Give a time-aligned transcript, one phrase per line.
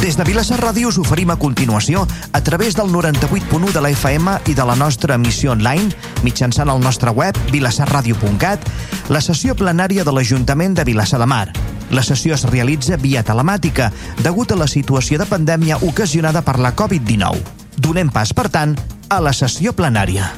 [0.00, 4.32] Des de Vilassar Ràdio us oferim a continuació, a través del 98.1 de la FM
[4.48, 5.90] i de la nostra emissió online,
[6.24, 8.64] mitjançant el nostre web, vilassarradio.cat,
[9.12, 11.50] la sessió plenària de l'Ajuntament de Vilassar de Mar.
[11.92, 13.90] La sessió es realitza via telemàtica,
[14.24, 17.76] degut a la situació de pandèmia ocasionada per la Covid-19.
[17.76, 18.72] Donem pas, per tant,
[19.10, 20.30] a la sessió plenària.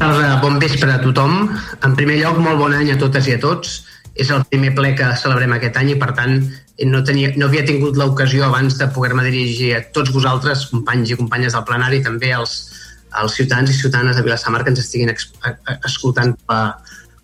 [0.00, 1.52] Tarda, bon vespre a tothom.
[1.84, 3.82] En primer lloc, molt bon any a totes i a tots
[4.18, 6.40] és el primer ple que celebrem aquest any i, per tant,
[6.90, 11.18] no, tenia, no havia tingut l'ocasió abans de poder-me dirigir a tots vosaltres, companys i
[11.20, 12.56] companyes del plenari, també als,
[13.22, 16.64] als ciutadans i ciutadanes de Vilassamar que ens estiguin escoltant per,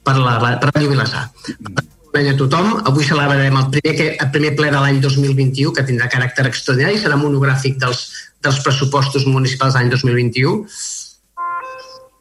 [0.07, 1.27] per la Ràdio Vilassar.
[2.15, 2.77] Bon any a tothom.
[2.87, 7.19] Avui celebrarem el primer, el primer ple de l'any 2021, que tindrà caràcter extraordinari, serà
[7.19, 8.07] monogràfic dels,
[8.39, 10.61] dels pressupostos municipals de l'any 2021.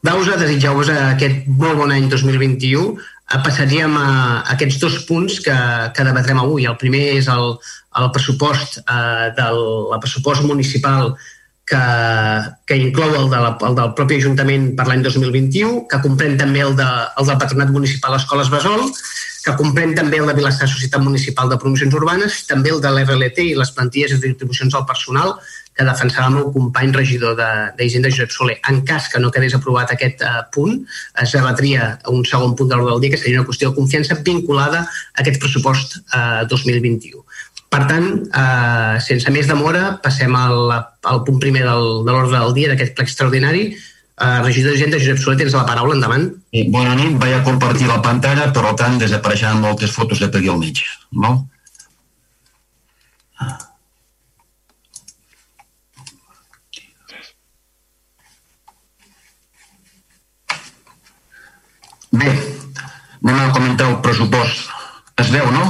[0.04, 3.13] Vau-vos a desitjar-vos aquest molt bon any 2021 Eh,
[3.44, 4.08] passaríem a
[4.54, 5.56] aquests dos punts que,
[5.96, 6.66] que debatrem avui.
[6.68, 7.56] El primer és el,
[8.00, 9.62] el pressupost eh, del
[9.94, 11.14] el pressupost municipal
[11.64, 11.82] que,
[12.68, 16.64] que inclou el, de la, el del propi Ajuntament per l'any 2021, que comprèn també
[16.64, 16.88] el, de,
[17.20, 18.84] el del Patronat Municipal Escoles Besol,
[19.44, 23.48] que comprèn també el de Vilassar Societat Municipal de Promocions Urbanes, també el de l'RLT
[23.48, 25.36] i les plantilles i distribucions al personal,
[25.74, 27.34] que defensarà el meu company regidor
[27.78, 28.58] d'Hisenda, Josep Soler.
[28.70, 30.84] En cas que no quedés aprovat aquest uh, punt,
[31.22, 34.20] es debatria un segon punt de l'ordre del dia, que seria una qüestió de confiança
[34.22, 37.24] vinculada a aquest pressupost uh, eh, 2021.
[37.74, 38.04] Per tant,
[38.38, 40.70] eh, sense més demora, passem al,
[41.10, 43.64] al punt primer del, de l'ordre del dia d'aquest ple extraordinari.
[43.74, 46.28] Eh, regidor d'Hisenda, Josep Soler, tens la paraula, endavant.
[46.54, 50.44] Sí, bona nit, vaig a compartir la pantalla, per tant desapareixeran moltes fotos de per
[50.44, 50.84] al mig.
[51.24, 51.34] No?
[62.14, 62.30] Bé,
[63.24, 64.68] anem a comentar el pressupost.
[65.18, 65.64] Es veu, no?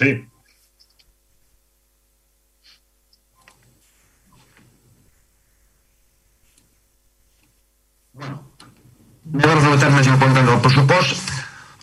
[0.00, 0.12] Sí.
[8.14, 8.40] Bueno,
[9.34, 11.32] una de les novetats més importants del pressupost,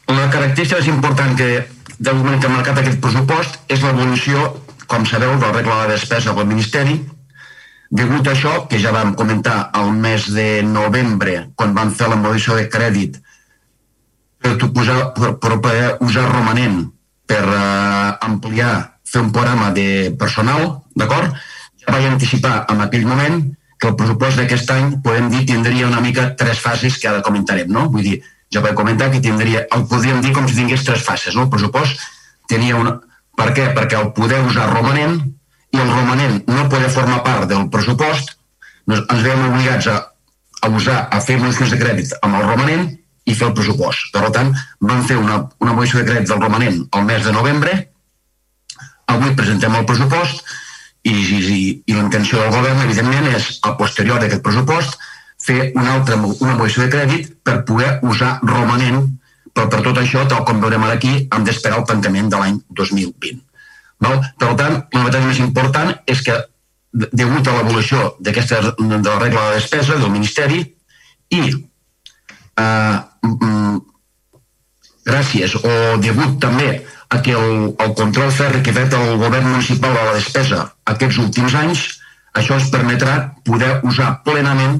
[0.09, 1.51] la característica més important que
[1.99, 4.47] del moment que ha marcat aquest pressupost és l'evolució,
[4.89, 6.97] com sabeu, de la regla de despesa del Ministeri,
[7.93, 12.17] Degut a això, que ja vam comentar al mes de novembre, quan vam fer la
[12.17, 13.19] modificació de crèdit
[14.41, 16.87] per, posar, per, per usar romanent
[17.29, 18.71] per uh, ampliar,
[19.05, 21.37] fer un programa de personal, d'acord?
[21.83, 23.43] Ja vaig anticipar en aquell moment
[23.77, 27.69] que el pressupost d'aquest any, podem dir, tindria una mica tres fases que ara comentarem,
[27.69, 27.85] no?
[27.93, 28.17] Vull dir,
[28.49, 31.45] ja vaig comentar que tindria, el podríem dir com si tingués tres fases, no?
[31.45, 32.01] El pressupost
[32.49, 32.97] tenia una...
[33.37, 33.69] Per què?
[33.77, 35.21] Perquè el poder usar romanent
[35.73, 38.35] i el romanent no poder formar part del pressupost,
[38.89, 39.95] ens veiem obligats a,
[40.61, 42.91] a usar, a fer modificacions de crèdit amb el romanent
[43.25, 44.11] i fer el pressupost.
[44.13, 44.51] Per tant,
[44.83, 47.79] vam fer una, una modificació de crèdit del romanent al mes de novembre,
[49.13, 50.43] avui presentem el pressupost
[51.03, 54.99] i, i, i la intenció del govern, evidentment, és, a posterior d'aquest pressupost,
[55.43, 59.09] fer una altra una modificació de crèdit per poder usar romanent,
[59.53, 62.61] però per tot això, tal com veurem ara aquí, hem d'esperar el tancament de l'any
[62.69, 63.41] 2020.
[64.03, 64.19] Val?
[64.39, 66.35] Per tant, la novetat més important és que,
[66.93, 70.59] degut a l'evolució d'aquesta de la regla de despesa del Ministeri
[71.33, 73.79] i eh, mm,
[75.07, 79.97] gràcies o degut també a que el, el control ferri que fet el govern municipal
[79.97, 80.63] a la despesa
[80.93, 81.85] aquests últims anys,
[82.33, 84.79] això ens permetrà poder usar plenament,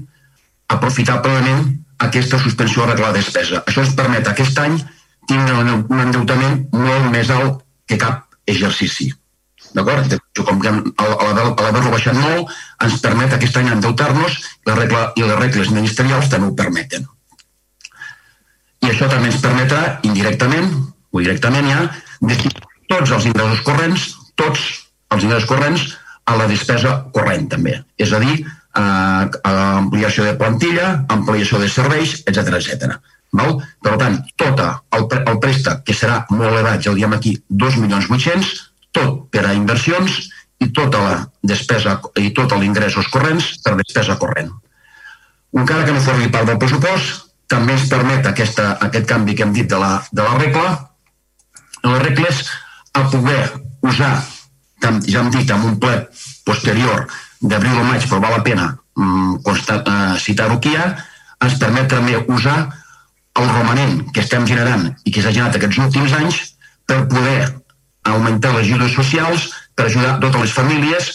[0.74, 1.68] aprofitar plenament
[2.04, 3.62] aquesta suspensió de regla de despesa.
[3.68, 4.80] Això ens permet aquest any
[5.30, 9.12] tindre un endeutament molt més alt que cap exercici.
[9.74, 10.12] D'acord?
[10.38, 12.52] Com que l'haver-lo baixat molt
[12.86, 14.38] ens permet aquest any endeutar-nos
[14.70, 17.08] la regla, i les regles ministerials també ho permeten.
[18.84, 20.70] I això també ens permetrà indirectament
[21.14, 21.84] o directament ja
[22.22, 24.08] destinar tots els ingressos corrents,
[24.40, 24.64] tots
[25.16, 25.86] els ingressos corrents
[26.30, 27.78] a la despesa corrent també.
[27.98, 28.44] És a dir,
[28.74, 28.84] a,
[29.44, 32.98] a ampliació de plantilla, ampliació de serveis, etc etc.
[33.34, 33.58] Val?
[33.82, 38.54] Per tant, tot el, el préstec, que serà molt elevat, ja ho diem aquí, 2.800.000,
[38.94, 40.20] tot per a inversions
[40.62, 44.52] i tota la despesa i tot l'ingressos corrents per despesa corrent.
[45.54, 49.54] Encara que no formi part del pressupost, també ens permet aquesta, aquest canvi que hem
[49.54, 50.70] dit de la, de la regla,
[51.84, 52.46] les regles
[52.94, 53.42] a poder
[53.84, 54.14] usar,
[54.82, 55.98] ja hem dit, en un ple
[56.48, 57.06] posterior
[57.42, 60.94] d'abril o maig, però val la pena mm, uh, citar-ho aquí ja,
[61.44, 62.58] ens permet també usar
[63.40, 66.40] el romanent que estem generant i que s'ha generat aquests últims anys
[66.90, 67.50] per poder
[68.04, 71.12] augmentar les ajudes socials per ajudar totes les famílies,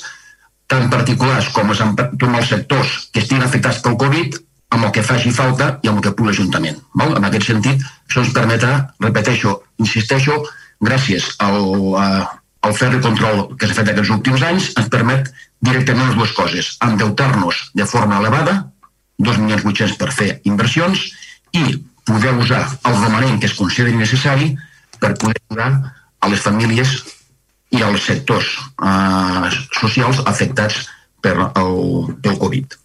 [0.68, 1.82] tant particulars com els,
[2.20, 4.38] com els sectors que estiguin afectats pel Covid,
[4.74, 6.80] amb el que faci falta i amb el que pugui l'Ajuntament.
[7.06, 10.42] En aquest sentit, això ens permetrà, repeteixo, insisteixo,
[10.84, 15.30] gràcies al, al ferri control que s'ha fet aquests últims anys, ens permet
[15.64, 16.74] directament les dues coses.
[16.84, 18.58] Endeutar-nos de forma elevada,
[19.22, 21.08] 2.800.000 per fer inversions,
[21.56, 21.78] i
[22.08, 24.50] poder usar el romanent que es consideri necessari
[24.98, 25.70] per poder ajudar
[26.18, 26.96] a les famílies
[27.76, 28.48] i als sectors
[28.80, 29.48] eh,
[29.80, 30.86] socials afectats
[31.20, 31.74] per el,
[32.24, 32.78] pel Covid.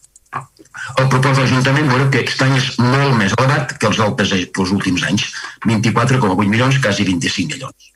[1.00, 4.34] El propòsit de l'Ajuntament veureu que aquest any és molt més elevat que els altres
[4.36, 5.30] els últims anys,
[5.70, 7.93] 24,8 milions, quasi 25 milions.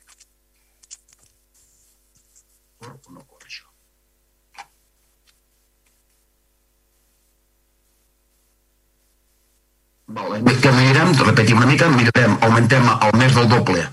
[10.08, 10.40] Vale.
[10.62, 13.88] Que mirem, repetim una mica, mirem, augmentem el mes del doble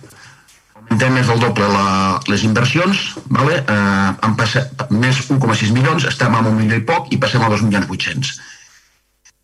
[0.85, 3.57] augmentem més del doble la, les inversions, vale?
[3.57, 7.49] eh, han passat més 1,6 milions, estem amb un milió i poc i passem a
[7.49, 8.33] 2 milions 800.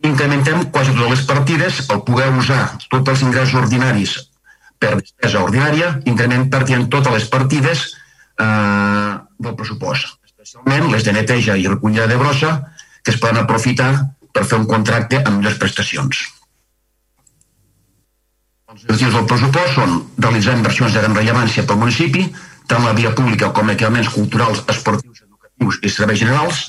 [0.06, 4.16] Incrementem quasi totes les partides, el poder usar tots els ingressos ordinaris
[4.80, 7.86] per despesa ordinària, incrementem totes les partides
[8.40, 12.60] eh, del pressupost, especialment les de neteja i recollida de brossa,
[13.04, 13.92] que es poden aprofitar
[14.32, 16.41] per fer un contracte amb les prestacions.
[18.72, 22.22] Els objectius del pressupost són realitzar inversions de gran rellevància pel municipi,
[22.72, 26.62] tant la via pública com equipaments culturals, esportius, educatius i serveis generals.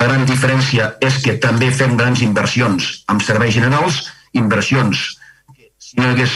[0.00, 4.00] La gran diferència és que també fem grans inversions amb serveis generals,
[4.40, 5.04] inversions
[5.52, 6.34] que si no hagués,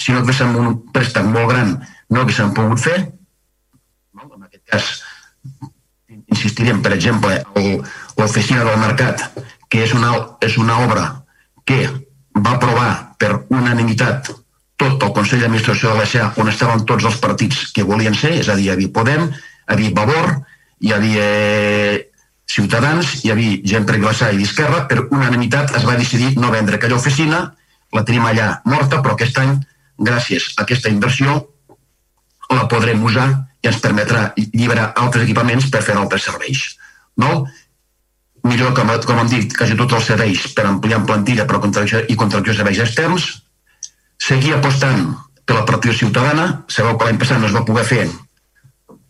[0.00, 1.74] si no haguéssim un préstec molt gran
[2.08, 2.96] no haguéssim pogut fer.
[4.16, 4.88] En aquest cas,
[6.32, 7.42] insistirem, per exemple,
[8.16, 9.28] l'oficina del mercat,
[9.68, 11.04] que és una, és una obra
[11.68, 11.82] que
[12.40, 14.30] va aprovar per unanimitat
[14.78, 18.48] tot el Consell d'Administració de l'ESA on estaven tots els partits que volien ser, és
[18.48, 20.30] a dir, hi havia Podem, hi havia Vavor,
[20.80, 21.26] hi havia
[22.48, 26.78] Ciutadans, hi havia gent per Vilassar i d'Esquerra, per unanimitat es va decidir no vendre
[26.78, 27.42] aquella oficina,
[27.92, 29.58] la tenim allà morta, però aquest any,
[29.98, 31.36] gràcies a aquesta inversió,
[32.54, 33.28] la podrem usar
[33.60, 36.62] i ens permetrà lliberar altres equipaments per fer altres serveis.
[37.18, 37.48] No?
[38.48, 42.02] Millor, com, com hem dit, quasi tots els serveis per ampliar en plantilla però contracció,
[42.08, 43.28] i contracció de serveis externs,
[44.28, 45.12] seguir apostant
[45.44, 48.08] per la partida ciutadana, sabeu que l'any passat no es va poder fer.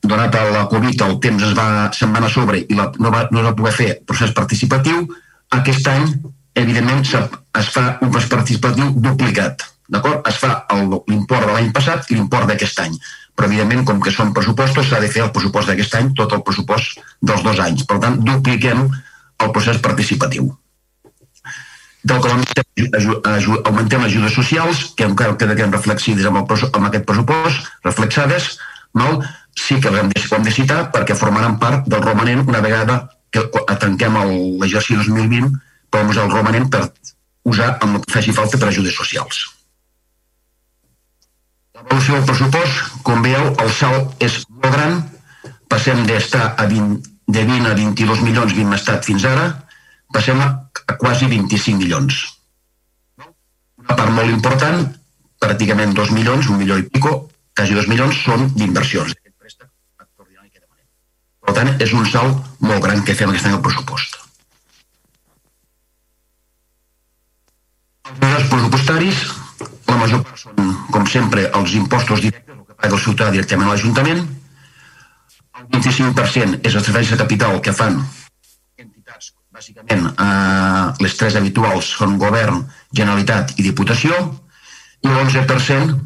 [0.08, 2.90] Donat a la Covid el temps es va, se'n va anar a sobre i la,
[2.98, 5.08] no, va, no es va poder fer procés participatiu,
[5.58, 6.06] aquest any
[6.58, 10.26] evidentment es fa un procés participatiu duplicat d'acord?
[10.28, 10.52] Es fa
[11.08, 12.96] l'import de l'any passat i l'import d'aquest any.
[13.34, 16.44] Però evidentment com que són pressupostos s'ha de fer el pressupost d'aquest any tot el
[16.46, 17.84] pressupost dels dos anys.
[17.88, 18.86] Per tant dupliquem
[19.44, 20.48] el procés participatiu.
[22.08, 28.56] Del que augmentem ajudes socials, que encara queden reflexides amb, el, amb aquest pressupost, reflexades,
[28.94, 29.20] no?
[29.58, 33.00] sí que de, hem de citar perquè formaran part del romanent una vegada
[33.34, 33.42] que
[33.82, 34.16] tanquem
[34.60, 35.50] l'exercici 2020
[35.90, 36.84] podem usar el romanent per
[37.48, 39.42] usar amb el que faci falta per ajudes socials.
[41.78, 44.98] L'evolució del pressupost, com veieu, el salt és molt gran,
[45.68, 49.48] passem d'estar a 20, de 20 a 22 milions que hem estat fins ara,
[50.12, 50.48] passem a,
[50.88, 52.20] a quasi 25 milions.
[53.84, 54.86] Una part molt important,
[55.44, 57.12] pràcticament 2 milions, un milió i pico,
[57.52, 59.12] quasi 2 milions, són d'inversions.
[61.48, 64.18] Per tant, és un salt molt gran que fem aquest any al pressupost.
[68.08, 69.22] Els pressupostaris,
[69.88, 73.68] la major part són, com sempre, els impostos directes, el que paga el ciutadà directament
[73.68, 74.26] a l'Ajuntament,
[75.58, 77.98] el 25% és els serveis de capital que fan
[78.78, 82.62] entitats, bàsicament eh, les tres habituals són govern,
[82.94, 84.14] generalitat i diputació,
[85.02, 85.98] i l'11%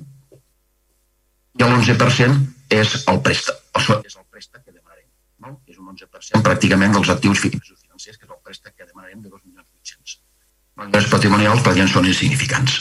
[1.61, 5.09] i l'11% és el préstec, és el préstec que demanarem.
[5.45, 5.59] No?
[5.69, 10.21] És un 11% pràcticament dels actius financers, que és el préstec que demanarem de 2.800.000.
[10.89, 12.81] Els patrimonials, per tant, són insignificants.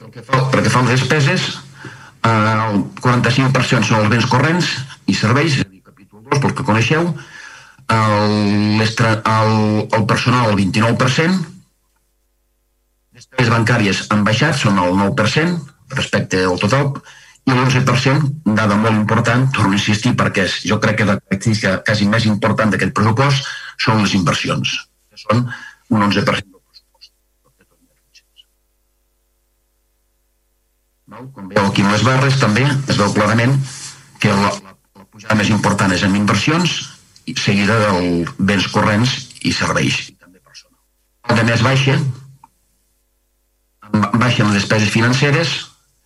[0.00, 1.42] Pel que fa, pel que fa a les despeses,
[2.24, 4.68] eh, el 45% són els béns corrents
[5.12, 7.10] i serveis, és a dir, capítol 2, pel que coneixeu,
[7.92, 9.50] el, el,
[9.98, 11.42] el personal el 29%,
[13.18, 16.94] despeses bancàries han baixat, són el 9% respecte al total,
[17.44, 21.74] i l'11%, dada molt important, torno a insistir, perquè és, jo crec que la característica
[21.84, 23.52] quasi més important d'aquest pressupost
[23.84, 24.78] són les inversions,
[25.12, 26.50] que són un 11% del pressupost.
[31.10, 33.56] Com veieu aquí en les barres també es veu clarament
[34.22, 36.76] que la, la, la pujada més important és en inversions,
[37.40, 40.78] seguida dels béns corrents i serveis, i també personal.
[41.34, 41.96] De més baixa,
[44.22, 45.56] baixen les despeses financeres,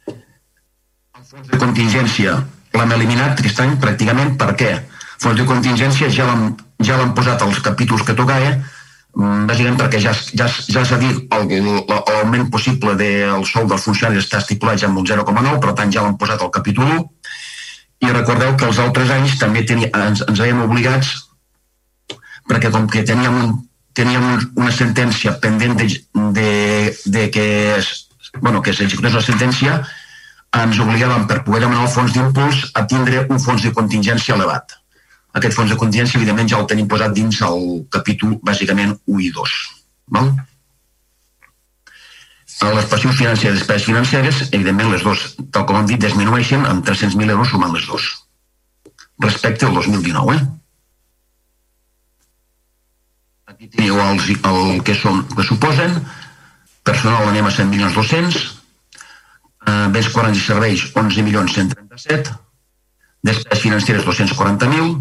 [0.09, 2.39] el fons de contingència
[2.75, 4.73] l'hem eliminat aquest any pràcticament, per què?
[5.21, 8.74] Fons de contingència ja l'han ja posat als capítols que tocava, mm,
[9.15, 11.35] bàsicament perquè ja, ja, ja s'ha dit
[11.89, 16.03] l'augment possible del sou dels funcionaris està estipulat ja amb un 0,9, per tant ja
[16.03, 17.05] l'han posat al capítol 1,
[18.05, 21.15] i recordeu que els altres anys també tenia, ens, ens havíem obligats
[22.51, 23.55] perquè com que teníem un,
[23.95, 24.27] teníem
[24.59, 25.89] una sentència pendent de,
[26.37, 26.51] de,
[27.07, 27.47] de que,
[28.41, 29.79] bueno, que s'executés la sentència,
[30.55, 34.77] ens obligàvem per poder demanar el fons d'impuls a tindre un fons de contingència elevat.
[35.35, 37.65] Aquest fons de contingència, evidentment, ja el tenim posat dins el
[37.95, 39.55] capítol, bàsicament, 1 i 2.
[40.17, 40.35] Val?
[42.75, 46.87] Les passius financeres i despeses financeres, evidentment, les dues, tal com hem dit, disminueixen amb
[46.87, 48.13] 300.000 euros sumant les dues
[49.19, 50.37] respecte al 2019.
[50.37, 50.41] Eh?
[53.47, 55.99] Aquí teniu els, el que, són, que suposen.
[56.85, 58.45] Personal anem a 100 milions 200.
[59.65, 62.35] Eh, béns corrents i serveis 11 milions 137.
[63.25, 64.97] Despeses financeres 240.000.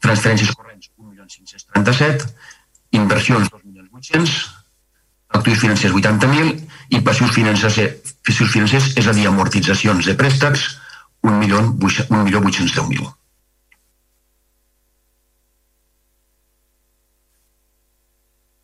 [0.00, 2.30] Transferències corrents 1 milions 537.
[3.00, 4.60] Inversions 2 milions 800.
[5.30, 6.56] Actius financers 80.000
[6.90, 7.76] i passius financers,
[8.26, 10.64] passius financers, és a dir, amortitzacions de préstecs,
[11.22, 13.06] 1 milió, 1 milió 810.000.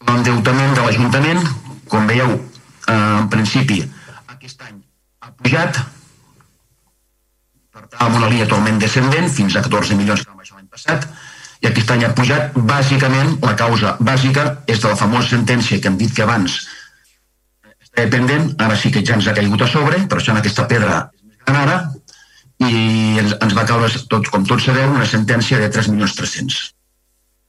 [0.06, 1.46] L'endeutament de l'Ajuntament,
[1.92, 3.84] com veieu, eh, en principi,
[4.34, 4.82] aquest any
[5.22, 5.78] ha pujat,
[7.70, 10.70] per tant, amb una línia totalment descendent, fins a 14 milions que vam baixar l'any
[10.72, 11.06] passat,
[11.62, 15.96] i any ha pujat, bàsicament, la causa bàsica és de la famosa sentència que hem
[16.00, 16.60] dit que abans
[17.96, 20.66] estava pendent, ara sí que ja ens ha caigut a sobre, per això en aquesta
[20.68, 21.06] pedra
[21.46, 21.76] és ara,
[22.60, 22.72] i
[23.22, 26.58] ens, ens va caure, tot, com tots sabeu, una sentència de 3 milions 300.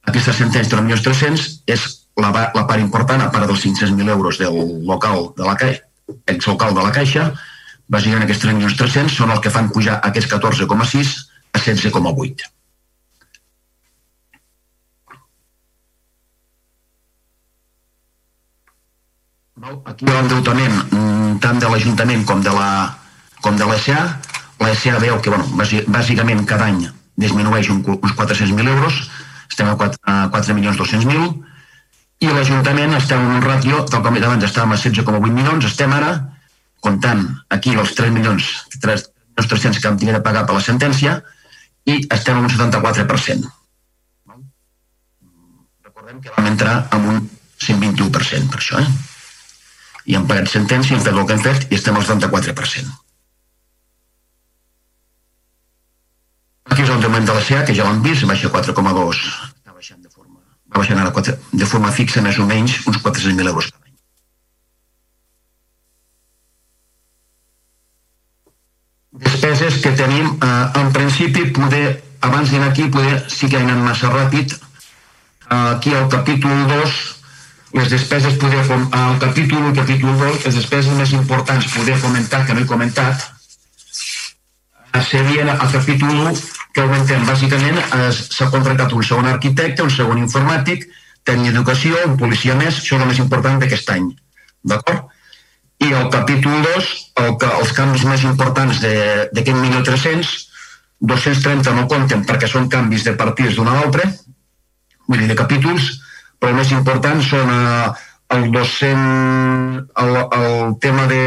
[0.08, 1.86] Aquesta sentència de 3 milions 300 és
[2.16, 5.84] la, la part important, a part dels 500.000 euros del local de la Caixa,
[6.32, 7.30] exlocal de la Caixa,
[7.92, 11.16] bàsicament aquests 3.300.000 són el que fan pujar aquests 14,6
[11.52, 12.48] a 16,8.
[19.90, 22.70] Aquí l'endeutament mm, tant de l'Ajuntament com de la
[23.42, 23.98] com de l'ESA,
[24.62, 25.46] l'ESA veu que bueno,
[25.94, 26.86] bàsicament cada any
[27.18, 28.98] disminueix uns 400.000 euros,
[29.50, 31.28] estem a 4, a 4 milions 200.000,
[32.22, 36.12] i l'Ajuntament estem en un ràtio, tal com abans estàvem a 16,8 milions, estem ara
[36.82, 37.24] comptant
[37.54, 39.14] aquí els 3 milions, 3 milions
[39.46, 41.18] 300 que hem tingut de pagar per la sentència
[41.86, 43.52] i estem en un 74%.
[45.84, 47.22] Recordem que vam entrar amb un
[47.62, 49.07] 121% per això, eh?
[50.08, 52.96] I hem pagat sentència, hem fet el que hem fet i estem al 74%.
[56.68, 59.22] Aquí és el augment de la CA, que ja l'hem vist, baixa 4,2
[60.68, 63.94] va baixant ara quatre, de forma fixa més o menys uns 400.000 euros cada any.
[69.26, 73.84] Despeses que tenim, eh, en principi, poder, abans d'anar aquí, poder, sí que he anat
[73.84, 76.98] massa ràpid, eh, aquí al capítol 2,
[77.72, 82.54] les despeses poder, al capítol 1 capítol 2, les despeses més importants poder comentar, que
[82.54, 83.26] no he comentat,
[84.94, 86.32] eh, serien al capítol 1
[86.72, 87.78] que augmentem bàsicament
[88.14, 90.86] s'ha contractat un segon arquitecte, un segon informàtic,
[91.24, 94.10] tècnic d'educació, un policia més, això és el més important d'aquest any.
[94.64, 95.08] D'acord?
[95.84, 96.90] I el capítol 2,
[97.22, 100.32] el que, els canvis més importants d'aquest 1.300,
[101.00, 104.08] 230 no compten perquè són canvis de partits d'una a l'altra,
[105.06, 105.92] vull dir, de capítols,
[106.38, 107.90] però més important són eh,
[108.36, 111.22] el 200, el, el tema de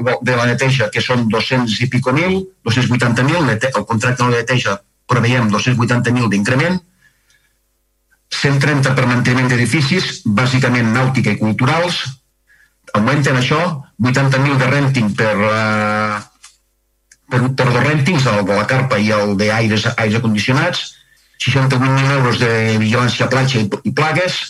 [0.00, 4.78] de la neteja, que són 200 i pico mil, 280.000, el contracte de neteja
[5.10, 6.78] preveiem 280.000 d'increment,
[8.30, 12.04] 130 per manteniment d'edificis, bàsicament nàutica i culturals,
[12.94, 13.60] augmenten això,
[14.00, 16.20] 80.000 de renting per, uh,
[17.30, 20.86] per, per dos rentings, el de la carpa i el d'aires aires condicionats,
[21.40, 24.40] 68.000 euros de vigilància platja i, plagues,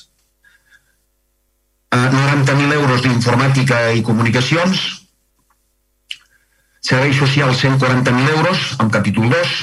[1.95, 4.83] uh, 90.000 euros d'informàtica i comunicacions,
[6.83, 9.55] serveis socials 140.000 euros, amb capítol 2,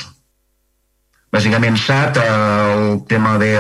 [1.34, 3.52] bàsicament SAT, el tema de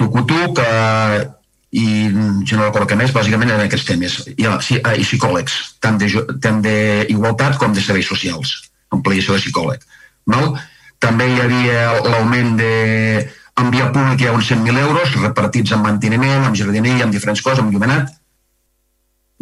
[0.00, 1.28] tucutuc, eh,
[1.70, 4.16] i jo no recordo què més, bàsicament en aquests temes.
[4.32, 8.56] I, sí, i psicòlegs, tant d'igualtat com de serveis socials,
[8.96, 9.84] ampliació de psicòleg.
[10.32, 10.56] No?
[11.00, 12.72] També hi havia l'augment de
[13.60, 17.42] en via pública hi ha uns 100.000 euros repartits en manteniment, en jardineria, en diferents
[17.44, 18.12] coses, en llumenat.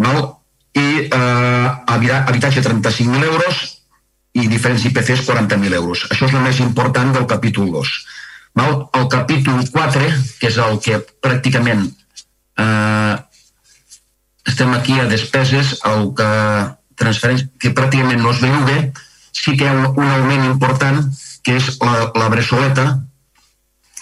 [0.05, 0.15] No?
[0.75, 3.61] I eh, habitatge 35.000 euros
[4.39, 6.07] i diferents IPCs 40.000 euros.
[6.11, 7.95] Això és el més important del capítol 2.
[8.59, 8.69] No?
[8.99, 10.11] El capítol 4,
[10.41, 11.87] que és el que pràcticament
[12.59, 13.15] eh,
[14.49, 16.33] estem aquí a despeses, el que
[16.99, 18.79] que pràcticament no es veu bé,
[19.31, 21.05] sí que hi ha un, un augment important,
[21.49, 22.85] que és la, la Bressoleta,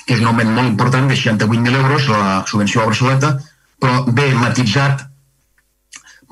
[0.02, 3.36] que és un augment molt important, de 68.000 euros, la subvenció a Bressoleta,
[3.78, 5.04] però bé matitzat,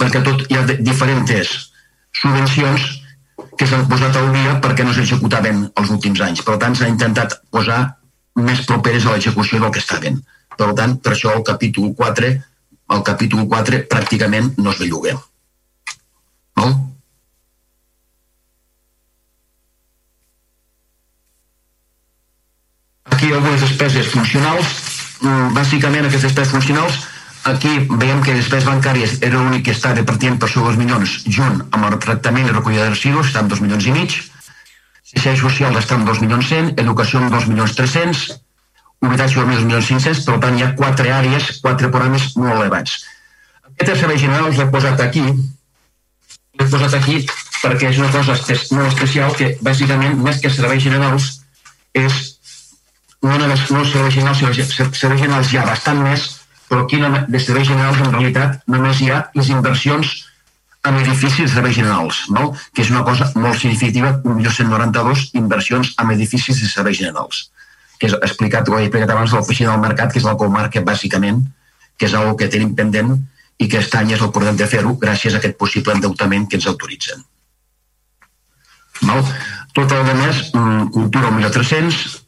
[0.01, 1.53] perquè tot hi ha diferents
[2.19, 2.89] subvencions
[3.59, 6.43] que s'han posat al dia perquè no s'executaven els últims anys.
[6.47, 7.79] Per tant, s'ha intentat posar
[8.35, 10.19] més properes a l'execució del que estaven.
[10.59, 12.33] Per tant, per això el capítol 4,
[12.97, 15.15] el capítol 4 pràcticament no es belluga.
[16.59, 16.75] No?
[23.35, 24.67] Aquí algunes despeses funcionals.
[25.21, 27.01] Mm, bàsicament, aquestes despeses funcionals,
[27.51, 31.65] aquí veiem que despeses bancàries era l'únic que està repartint per sobre 2 milions, junt
[31.75, 34.15] amb el tractament i recollida de residus, estan 2 milions i mig,
[35.15, 38.23] Serveis socials estan 2 milions 100, educació 2 milions 300,
[39.03, 43.01] habitatge 2 milions 500, per tant hi ha quatre àrees, quatre programes molt elevats.
[43.81, 45.25] Aquest servei general l'he posat aquí,
[46.61, 47.19] l'he posat aquí
[47.65, 48.39] perquè és una cosa
[48.79, 51.33] molt especial que bàsicament més que serveis generals
[51.99, 52.34] és
[53.25, 54.43] no només no serveis generals,
[55.01, 56.29] serveis hi ha bastant més,
[56.69, 60.15] però aquí de serveis generals en realitat només hi ha les inversions
[60.85, 62.53] en edificis de serveis generals, no?
[62.75, 67.49] que és una cosa molt significativa, 1.192 inversions en edificis de serveis generals
[67.99, 71.45] que és explicat, ho he explicat abans, l'oficina del mercat, que és la comarca, bàsicament,
[71.99, 73.15] que és una que tenim pendent
[73.59, 76.59] i que aquest any és el oportunitat de fer-ho gràcies a aquest possible endeutament que
[76.59, 77.23] ens autoritzen.
[79.03, 79.23] Val?
[79.75, 82.24] Tot el de més, mm, cultura 1.300,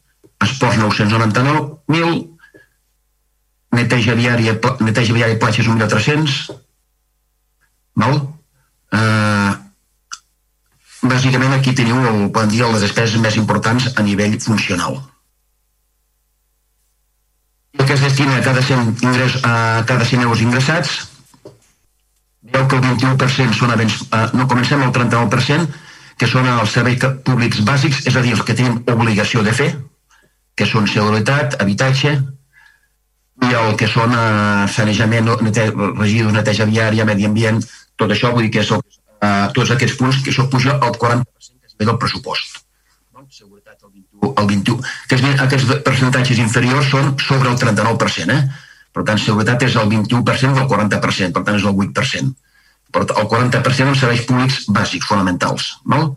[0.46, 2.22] esports 999.000,
[3.76, 6.38] neteja viària, neteja viària i platges 1.300,
[8.02, 8.22] val?
[8.96, 9.52] Eh,
[11.06, 15.02] bàsicament aquí teniu, el, poden dir, les despeses més importants a nivell funcional
[17.78, 21.09] el que es destina a cada 100, ingrés, a cada 100 euros ingressats,
[22.42, 25.68] veu que el 21% són avents, eh, no comencem el 39%,
[26.16, 29.68] que són els serveis públics bàsics, és a dir, els que tenim obligació de fer,
[30.56, 32.16] que són seguretat, habitatge,
[33.44, 35.66] i el que són eh, sanejament, nete,
[35.98, 37.60] residus, neteja viària, medi ambient,
[38.00, 38.80] tot això, vull dir que és el,
[39.20, 42.62] eh, tots aquests punts, que això puja al 40% que es ve del pressupost.
[43.12, 43.26] No?
[43.28, 44.94] Seguretat el 21, el 21.
[45.04, 48.64] Aquests, aquests percentatges inferiors són sobre el 39%, eh?
[48.96, 52.32] Per tant, seguretat és el 21% del 40%, per tant és el 8%.
[52.96, 55.74] Però el 40% en serveis públics bàsics, fonamentals.
[55.84, 56.14] Val?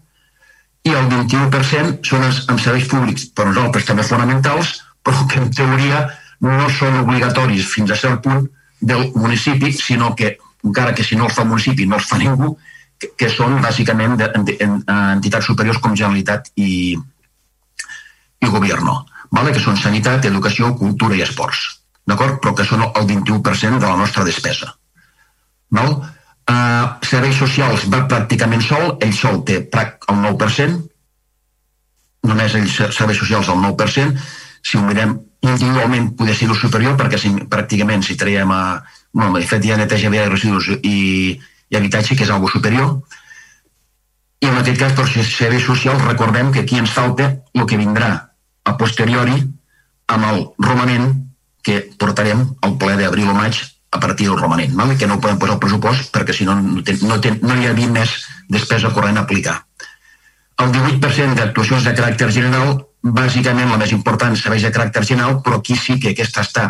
[0.87, 5.49] I el 21% són els, en serveis públics, per nosaltres també fonamentals, però que en
[5.51, 6.05] teoria
[6.45, 8.47] no són obligatoris fins a cert punt
[8.79, 12.19] del municipi, sinó que, encara que si no els fa el municipi no els fa
[12.21, 12.53] ningú,
[12.99, 14.69] que, que són bàsicament de, de, de,
[15.15, 19.01] entitats superiors com Generalitat i, i Governo,
[19.35, 19.51] vale?
[19.55, 21.65] que són sanitat, educació, cultura i esports,
[22.07, 22.39] d'acord?
[22.43, 24.71] però que són el 21% de la nostra despesa.
[25.75, 25.99] Val?
[26.49, 30.79] Uh, serveis socials va pràcticament sol, ell sol té el 9%,
[32.25, 34.23] només ells serveis socials el 9%,
[34.65, 35.13] si ho mirem
[35.45, 38.81] individualment poder ser superior perquè si, pràcticament si traiem a...
[39.13, 42.97] Bueno, de fet hi ha neteja de residus i, i habitatge que és algo superior.
[44.41, 48.11] I en aquest cas per serveis socials recordem que aquí ens falta el que vindrà
[48.65, 49.37] a posteriori
[50.09, 51.11] amb el romanent
[51.63, 53.57] que portarem al ple d'abril o maig
[53.91, 54.95] a partir del romanent, val?
[54.97, 57.55] que no ho podem posar al pressupost perquè si no no, ten, no, ten, no
[57.57, 58.13] hi havia més
[58.49, 59.55] despesa corrent a aplicar.
[60.59, 65.61] El 18% d'actuacions de caràcter general, bàsicament la més important serveis de caràcter general, però
[65.61, 66.67] aquí sí que aquesta està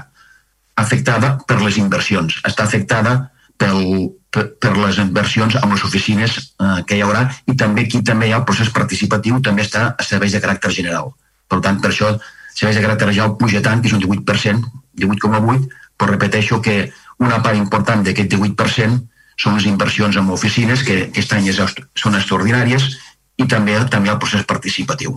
[0.79, 3.17] afectada per les inversions, està afectada
[3.59, 8.03] pel per, per les inversions amb les oficines eh, que hi haurà i també aquí
[8.05, 11.11] també hi ha el procés participatiu, també està a serveis de caràcter general.
[11.49, 12.13] Per tant, per això
[12.53, 16.77] serveis de caràcter general puja tant, que és un 18%, 18,8%, però repeteixo que
[17.19, 18.99] una part important d'aquest 18%
[19.39, 22.89] són les inversions en oficines, que aquest any són extraordinàries,
[23.39, 25.15] i també, també el procés participatiu.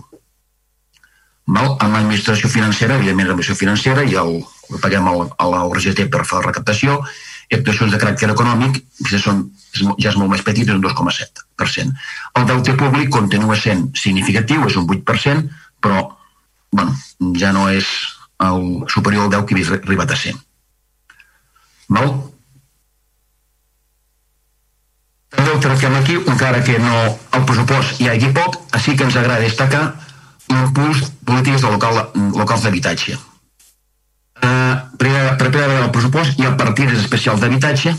[1.45, 1.73] Val?
[1.83, 4.37] Amb l'administració financera, evidentment l'administració financera, i el,
[4.71, 7.01] el paguem el, a la per fer la recaptació,
[7.51, 9.43] i actuacions de caràcter econòmic, que són,
[9.99, 11.91] ja és molt més petit, és un 2,7%.
[12.39, 15.51] El deute públic continua sent significatiu, és un 8%,
[15.83, 16.07] però
[16.71, 16.95] bueno,
[17.37, 17.91] ja no és
[18.39, 20.39] el superior al 10 que he arribat a 100
[21.95, 22.05] no?
[25.33, 29.17] També ho tractem aquí, encara que no el pressupost hi hagi poc, així que ens
[29.17, 29.83] agrada destacar
[30.51, 32.01] l'impuls polítiques de local,
[32.37, 33.17] locals d'habitatge.
[34.43, 34.75] Eh,
[35.63, 37.95] vegada el pressupost hi ha partides especials d'habitatge,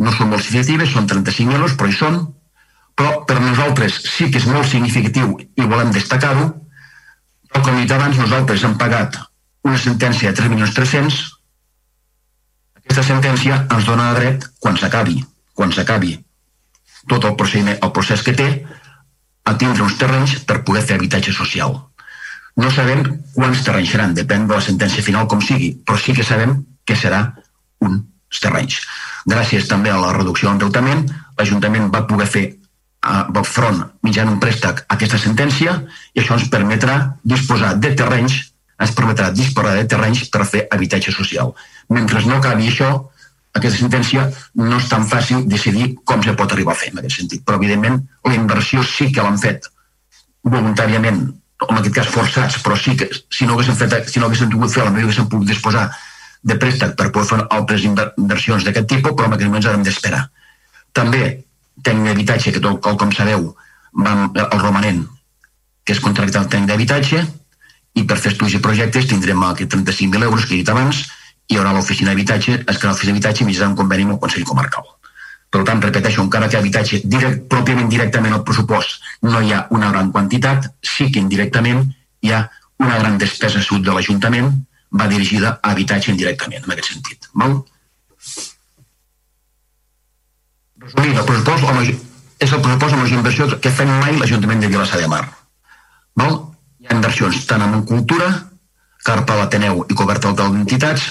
[0.00, 2.20] no són molt significatives, són 35 euros, però hi són,
[2.96, 6.46] però per nosaltres sí que és molt significatiu i volem destacar-ho,
[7.50, 9.18] però com he dit abans, nosaltres hem pagat
[9.66, 10.50] una sentència de 3
[12.90, 15.20] aquesta sentència ens dona dret, quan s'acabi,
[15.54, 16.16] quan s'acabi
[17.10, 18.48] tot el procediment, el procés que té,
[19.46, 21.76] a tindre uns terrenys per poder fer habitatge social.
[22.58, 23.04] No sabem
[23.36, 26.98] quants terrenys seran, depèn de la sentència final com sigui, però sí que sabem que
[26.98, 27.22] serà
[27.86, 28.82] uns terrenys.
[29.30, 31.06] Gràcies també a la reducció de l'endeutament,
[31.38, 32.46] l'Ajuntament va poder fer
[33.06, 35.78] uh, front mitjan un préstec a aquesta sentència
[36.10, 38.50] i això ens permetrà disposar de terrenys
[38.80, 41.52] ens permetrà disposar de terrenys per fer habitatge social.
[41.90, 42.90] Mentre no acabi això,
[43.58, 44.28] aquesta sentència
[44.60, 47.42] no és tan fàcil decidir com se pot arribar a fer en aquest sentit.
[47.46, 49.66] Però, evidentment, la inversió sí que l'han fet
[50.46, 51.24] voluntàriament,
[51.68, 54.72] en aquest cas forçats, però sí que si no haguessin, fet, si no haguessin pogut
[54.72, 55.90] fer, potser haguessin pogut disposar
[56.42, 60.22] de préstec per poder fer altres inversions d'aquest tipus, però en aquest moment hem d'esperar.
[60.96, 61.24] També
[61.84, 63.50] tenim d'habitatge, que tot, com sabeu,
[63.92, 65.04] vam, el romanent,
[65.84, 67.24] que és contractar el tècnic d'habitatge,
[67.98, 71.04] i per fer estudis i projectes tindrem aquests 35.000 euros que he dit abans,
[71.50, 74.86] hi haurà l'oficina d'habitatge, es crearà l'oficina d'habitatge mitjançant un conveni amb el Consell Comarcal.
[75.50, 79.90] Per tant, repeteixo, encara que habitatge direct, pròpiament directament al pressupost no hi ha una
[79.90, 81.88] gran quantitat, sí que indirectament
[82.22, 82.44] hi ha
[82.78, 84.52] una gran despesa sud de l'Ajuntament
[85.00, 87.26] va dirigida a habitatge indirectament, en aquest sentit.
[87.34, 87.56] Val?
[90.84, 91.74] Resumint, el pressupost o
[92.40, 95.24] és el pressupost amb les inversions que fem mai l'Ajuntament de Vilassar de Mar.
[96.22, 96.38] Val?
[96.80, 98.30] Hi ha inversions tant en cultura,
[99.04, 101.10] carpa a l'Ateneu i coberta d'entitats,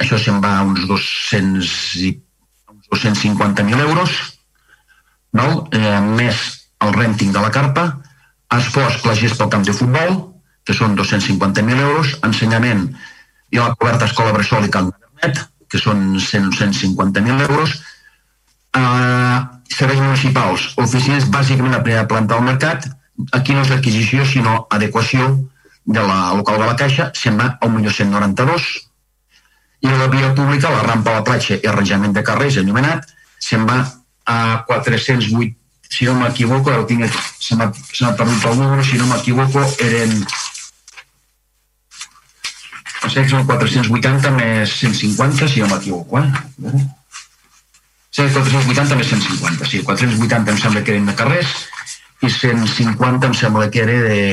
[0.00, 1.70] això se'n va a uns 200
[2.06, 2.14] i
[2.90, 4.16] 250.000 euros,
[5.36, 5.66] val?
[5.76, 6.40] Eh, més
[6.80, 7.86] el renting de la carpa,
[8.56, 10.16] esforç plagies pel camp de futbol,
[10.66, 12.88] que són 250.000 euros, ensenyament
[13.50, 17.76] i la coberta escola Bressol i d'internet, que són 150.000 euros,
[18.80, 19.38] eh,
[19.70, 22.88] serveis municipals, oficines bàsicament a primera planta del mercat,
[23.36, 25.30] aquí no és adquisició sinó adequació
[25.84, 28.89] de la local de la Caixa, se'n va a 1.192,
[29.80, 33.08] i la via pública, la rampa a la platja i arranjament de carrers enllumenat,
[33.40, 33.80] se'n va
[34.28, 34.36] a
[34.68, 35.56] 408,
[35.90, 37.08] si no m'equivoco, ara tinc,
[37.40, 40.14] se m'ha perdut el número, si no m'equivoco, eren
[43.00, 46.28] no sé, són 480 més 150, si no m'equivoco, eh?
[48.10, 51.54] Sí, 480 més 150, sí, 480 em sembla que eren de carrers
[52.20, 54.24] i 150 em sembla que era de,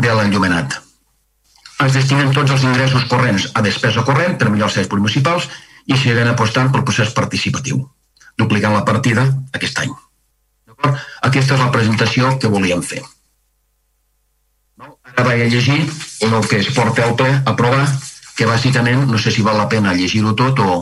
[0.00, 0.80] de l'enllumenat
[1.86, 5.48] es destinen tots els ingressos corrents a despesa corrent per millorar els serveis municipals
[5.86, 7.80] i siguen apostant pel procés participatiu,
[8.38, 9.24] duplicant la partida
[9.56, 9.94] aquest any.
[11.28, 13.02] Aquesta és la presentació que volíem fer.
[14.80, 15.80] Ara vaig a llegir
[16.24, 17.84] el que es porta al ple a provar,
[18.36, 20.76] que bàsicament no sé si val la pena llegir-ho tot o,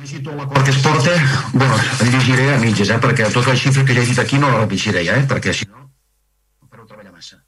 [0.00, 1.14] llegir tot l'acord que es porta,
[1.52, 4.38] bueno, el llegiré a mitges, eh, perquè totes les xifres que ja he dit aquí
[4.38, 5.86] no les llegiré, eh, perquè si no,
[6.72, 7.42] no treballar massa.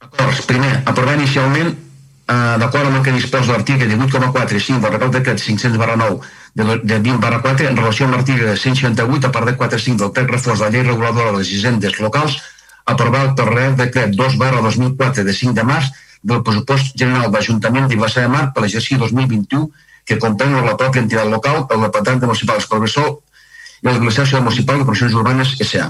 [0.00, 0.44] Acords.
[0.46, 5.10] Primer, aprovar inicialment, eh, d'acord amb el que disposa l'article 18,4 i 5 del Regal
[5.16, 6.20] Decret 500 barra 9
[6.54, 10.02] de, de 20 barra 4 en relació amb l'article 168 a part de 4 5
[10.02, 12.36] del text reforç de la llei reguladora de les hisendes locals
[12.84, 15.90] aprovat per Real Decret 2 barra 2004 de 5 de març
[16.22, 19.70] del pressupost general d'Ajuntament Vilassar de Mar per l'exercici 2021
[20.08, 23.18] que comprenden la pròpia entitat local, el Departament Municipal Escobressol
[23.82, 25.88] i la Municipal de Promocions Urbanes S.A.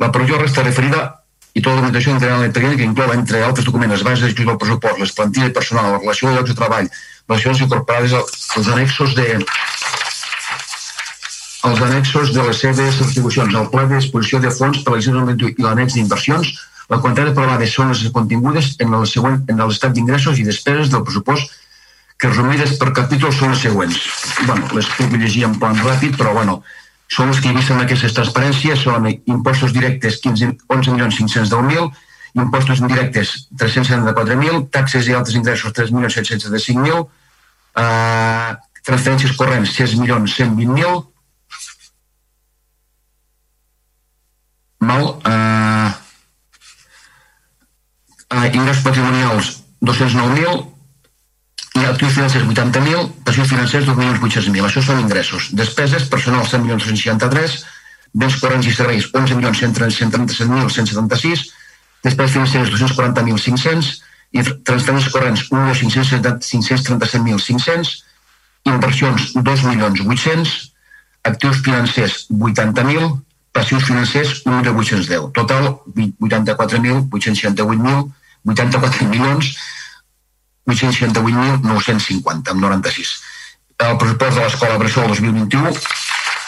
[0.00, 1.02] La provisió resta referida
[1.52, 4.98] i tota la documentació integral i que inclou, entre altres documents, bases d'explicar el pressupost,
[5.02, 6.88] les plantilles personal, la relació de llocs de treball,
[7.28, 9.28] relacions incorporades als anexos de
[11.68, 15.52] els anexos de les seves atribucions, el pla de disposició de fons per a l'exercici
[15.52, 16.54] i l'annex d'inversions,
[16.90, 21.04] La quantitat aprovada són les contingudes en el següent en l'estat d'ingressos i despeses del
[21.06, 21.52] pressupost
[22.20, 23.96] que resumides per capítol són les següents.
[24.44, 26.62] bueno, les puc llegir en plan ràpid, però bueno,
[27.08, 31.88] són les que he vist en aquestes transparències, són impostos directes 11.510.000,
[32.36, 37.06] impostos indirectes 374.000, taxes i altres ingressos 3.705.000,
[37.80, 38.50] eh,
[38.84, 41.00] transferències corrents 6.120.000,
[44.90, 45.90] mal, eh,
[48.28, 50.69] eh, ingressos patrimonials 209.000, i
[51.78, 54.64] actius financers 80.000, passius financers 2.800.000.
[54.66, 55.50] Això són ingressos.
[55.54, 57.64] Despeses, personal 100.163,
[58.12, 61.44] béns corrents i serveis 11.137.176,
[62.02, 68.04] despeses financeres 240.500 i transferències corrents 1.537.500,
[68.70, 70.70] inversions 2.800.000,
[71.22, 73.20] actius financers 80.000,
[73.52, 75.32] passius financers 1.810.
[75.32, 78.12] Total 84.868.000,
[78.46, 79.56] 84 milions
[80.68, 83.16] 868.950, amb 96.
[83.80, 85.72] El pressupost de l'escola Bressol 2021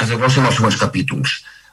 [0.03, 1.29] es desglossa en els següents capítols.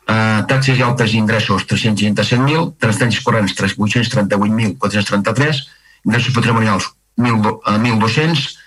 [0.10, 5.70] Uh, taxes i altes ingressos 367.000, transferències corrents 838.433,
[6.08, 6.86] ingressos patrimonials
[7.20, 8.58] 1.200,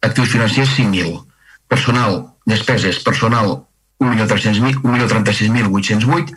[0.00, 1.26] actius financers 5.000,
[1.68, 3.66] personal, despeses, personal
[4.00, 6.32] 1.036.808,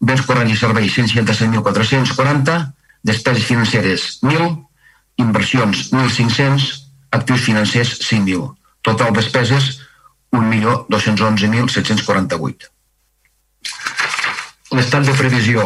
[0.00, 2.72] béns corrents i serveis 167.440,
[3.04, 4.67] despeses financeres 1.000,
[5.18, 8.54] inversions 1.500, actius financers 5.000.
[8.82, 9.80] Total despeses
[10.32, 12.70] 1.211.748.
[14.78, 15.64] L'estat de previsió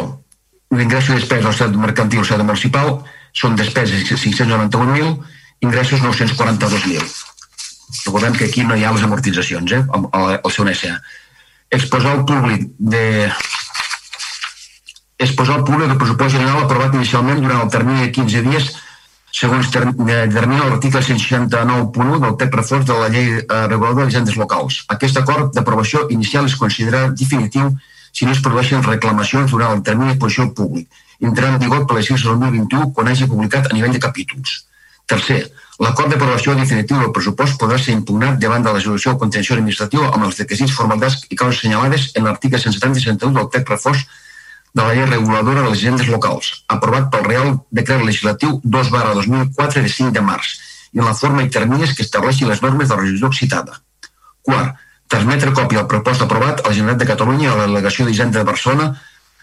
[0.72, 3.04] l'ingresso i despesa del estat mercantil estat municipal
[3.36, 5.20] són despeses 591.000,
[5.66, 7.02] ingressos 942.000.
[8.06, 10.04] Recordem que aquí no hi ha les amortitzacions, eh, al,
[10.38, 10.94] al seu NSA.
[11.72, 13.32] Exposar al públic de
[15.22, 18.72] exposar al públic el pressupost general aprovat inicialment durant el termini de 15 dies
[19.33, 24.83] segons determina l'article 169.1 del text reforç de la llei eh, reguladora de les locals.
[24.92, 27.73] Aquest acord d'aprovació inicial es considera definitiu
[28.12, 30.88] si no es produeixen reclamacions durant el termini d'exposició al públic.
[31.23, 34.66] Entrarà en vigor per l'exercici 2021 quan hagi publicat a nivell de capítols.
[35.09, 35.40] Tercer,
[35.81, 40.29] l'acord d'aprovació definitiu del pressupost podrà ser impugnat davant de la resolució contenció administrativa amb
[40.29, 44.05] els requisits formalitats i causes assenyalades en l'article 170 i 171 del text reforç
[44.72, 49.14] de la llei reguladora de les agendes locals, aprovat pel Real Decret Legislatiu 2 barra
[49.18, 50.54] 2004 de 5 de març,
[50.92, 53.80] i en la forma i terminis que estableixin les normes de la regió citada.
[54.42, 54.76] Quart,
[55.12, 58.40] transmetre còpia del propost aprovat a la Generalitat de Catalunya i a la delegació d'Hisenda
[58.40, 58.92] de Barcelona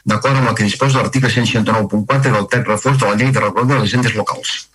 [0.10, 3.80] d'acord amb el que disposa l'article 169.4 del text reforç de la llei de reguladora
[3.80, 4.68] de les agendes locals.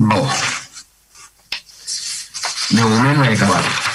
[0.00, 0.32] Molt.
[2.70, 3.89] De moment he acabat.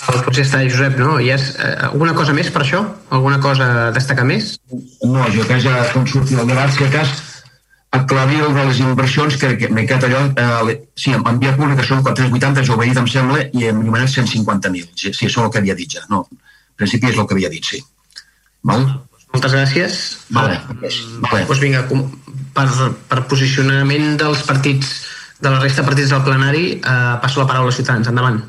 [0.00, 1.18] Potser està Josep, no?
[1.20, 2.80] Hi ha eh, alguna cosa més per això?
[3.12, 4.54] Alguna cosa a destacar més?
[5.04, 7.12] No, jo que ja com surti el debat, si cas
[7.90, 11.84] aclarir el de les inversions, que, que m'he quedat allò, eh, sí, en via pública
[11.86, 14.92] són 480, jo ho he dit, em sembla, i en llumenat 150.000.
[14.94, 16.04] Sí, sí, això és el que havia dit ja.
[16.12, 17.82] No, en principi és el que havia dit, sí.
[18.70, 18.86] Val?
[19.34, 19.98] Moltes gràcies.
[20.34, 20.58] Vale,
[21.26, 21.44] vale.
[21.48, 21.82] Doncs vinga,
[22.54, 22.68] per,
[23.10, 24.94] per posicionament dels partits,
[25.40, 28.10] de la resta de partits del plenari, eh, passo la paraula als ciutadans.
[28.10, 28.42] Endavant.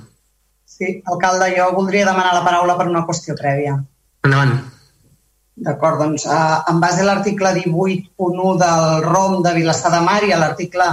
[0.81, 3.75] Sí, alcalde, jo voldria demanar la paraula per una qüestió prèvia.
[4.25, 4.55] Endavant.
[5.67, 10.33] D'acord, doncs, eh, en base a l'article 18.1 del ROM de Vilassar de Mar i
[10.33, 10.87] a l'article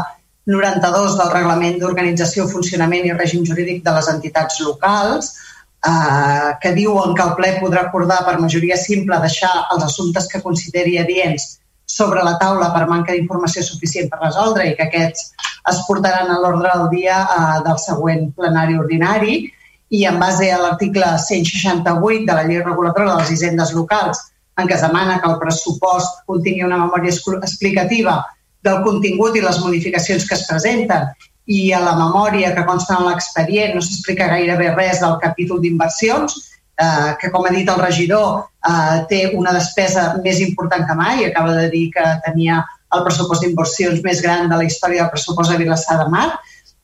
[0.53, 5.33] 92 del Reglament d'Organització, Funcionament i Règim Jurídic de les Entitats Locals,
[5.81, 10.44] eh, que diuen que el ple podrà acordar per majoria simple deixar els assumptes que
[10.44, 11.55] consideri adients
[11.88, 15.31] sobre la taula per manca d'informació suficient per resoldre i que aquests
[15.72, 19.46] es portaran a l'ordre del dia eh, del següent plenari ordinari
[19.90, 24.20] i en base a l'article 168 de la llei reguladora de les hisendes locals,
[24.59, 28.18] en què es demana que el pressupost contingui una memòria explicativa
[28.66, 31.07] del contingut i les modificacions que es presenten
[31.48, 36.35] i a la memòria que consta en l'expedient no s'explica gairebé res del capítol d'inversions,
[36.77, 41.24] eh, que com ha dit el regidor eh, té una despesa més important que mai,
[41.24, 42.61] acaba de dir que tenia
[42.96, 46.29] el pressupost d'inversions més gran de la història del pressupost de Vilassar de Mar,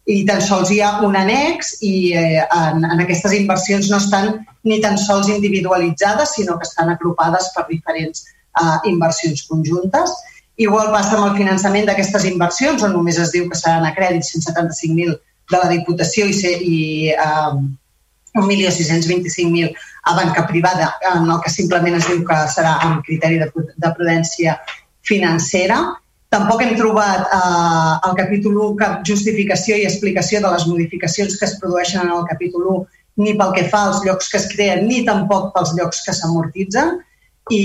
[0.04, 4.34] i tan sols hi ha un annex i eh, en, en aquestes inversions no estan
[4.68, 10.12] ni tan sols individualitzades, sinó que estan agrupades per diferents eh, inversions conjuntes.
[10.60, 14.28] Igual passa amb el finançament d'aquestes inversions, on només es diu que seran a crèdit
[14.28, 15.16] 175.000
[15.50, 16.36] de la Diputació i,
[16.68, 16.78] i
[17.16, 17.56] eh,
[18.34, 19.72] 1.625.000
[20.04, 23.92] a banca privada, en el que simplement es diu que serà amb criteri de, de
[23.96, 24.58] prudència
[25.04, 25.80] financera
[26.34, 31.46] Tampoc hem trobat eh, al capítol 1 cap justificació i explicació de les modificacions que
[31.46, 34.88] es produeixen en el capítol 1 ni pel que fa als llocs que es creen,
[34.88, 36.96] ni tampoc pels llocs que s'amortitzen.
[37.52, 37.64] I,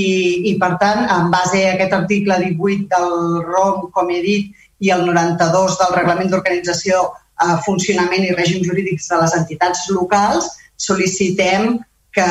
[0.52, 3.14] I, per tant, en base a aquest article 18 del
[3.48, 4.52] ROM, com he dit,
[4.84, 7.02] i el 92 del Reglament d'Organització,
[7.42, 11.80] eh, Funcionament i Règim Jurídics de les Entitats Locals, sol·licitem
[12.14, 12.28] que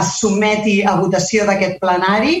[0.00, 2.40] es sotmeti a votació d'aquest plenari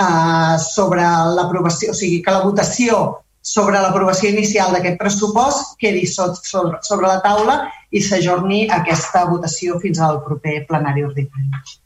[0.00, 1.06] eh, sobre
[1.36, 7.20] l'aprovació, o sigui, que la votació sobre l'aprovació inicial d'aquest pressupost quedi sobre, sobre la
[7.22, 7.56] taula
[7.94, 11.76] i s'ajorni aquesta votació fins al proper plenari ordinari.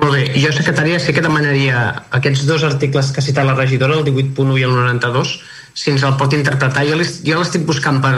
[0.00, 0.22] Molt bé.
[0.40, 1.82] Jo, secretària, sí que demanaria
[2.16, 5.34] aquests dos articles que ha citat la regidora, el 18.1 i el 92,
[5.76, 6.86] si ens el pot interpretar.
[6.88, 8.14] Jo l'estic buscant, per,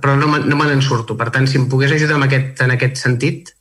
[0.00, 1.18] però no, no me n'en surto.
[1.20, 3.52] Per tant, si em pogués ajudar en aquest, en aquest sentit,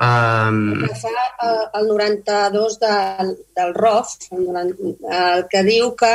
[0.00, 0.84] Um...
[0.84, 6.14] El fa eh, el 92 del, del ROF, el, 90, el que diu que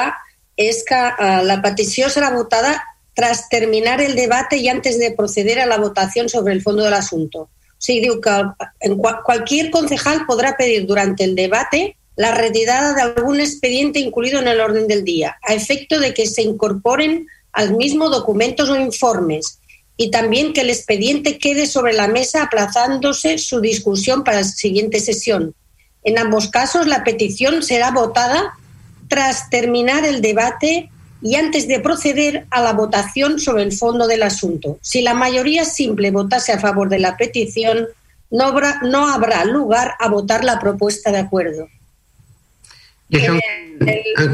[0.57, 2.73] és que eh, la petició serà votada
[3.13, 6.95] tras terminar el debate y antes de proceder a la votación sobre el fondo del
[6.95, 7.45] asunto.
[7.45, 8.33] O sigui, diu que
[8.81, 14.47] en cualquier concejal podrá pedir durante el debate la retirada de algún expediente incluido en
[14.47, 19.59] el orden del día, a efecto de que se incorporen al mismo documentos o informes
[19.97, 24.99] y también que el expediente quede sobre la mesa aplazándose su discusión para la siguiente
[24.99, 25.53] sesión.
[26.03, 28.53] En ambos casos, la petición será votada
[29.07, 30.89] tras terminar el debate
[31.21, 34.77] y antes de proceder a la votación sobre el fondo del asunto.
[34.81, 37.87] Si la mayoría simple votase a favor de la petición,
[38.29, 41.67] no habrá, no habrá lugar a votar la propuesta de acuerdo.
[43.09, 44.33] El, el, eh, el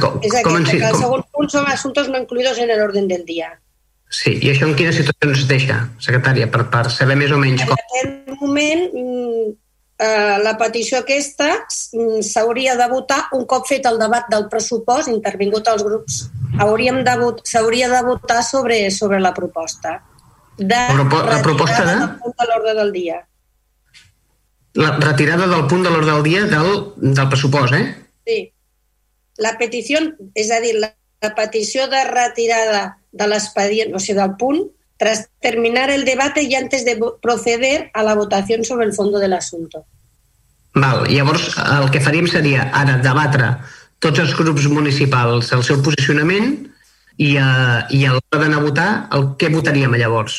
[1.51, 3.59] són assumptes no incluidos en el orden del dia.
[4.11, 7.63] Sí, i això en quines situacions es deixa, secretària, per, per saber més o menys
[7.63, 7.79] com...
[7.79, 9.45] En aquest moment, mm,
[10.03, 15.07] eh, la petició aquesta mm, s'hauria de votar un cop fet el debat del pressupost,
[15.13, 16.19] intervingut els grups,
[16.59, 17.15] hauríem de
[17.47, 20.01] s'hauria de votar sobre, sobre la proposta.
[20.59, 21.95] De la, la proposta de...
[21.95, 23.21] del punt de l'ordre del dia.
[24.75, 27.85] La retirada del punt de l'ordre del dia del, del pressupost, eh?
[28.27, 28.41] Sí.
[29.39, 30.03] La petició,
[30.35, 34.61] és a dir, la, la petició de retirada de l'expedient, o sigui, del punt,
[34.97, 39.33] tras terminar el debate y antes de proceder a la votación sobre el fondo del
[39.33, 39.85] asunto.
[40.73, 43.49] Val, llavors el que faríem seria ara debatre
[43.99, 46.53] tots els grups municipals el seu posicionament
[47.17, 50.37] i, uh, i a l'hora d'anar a votar, el què votaríem llavors?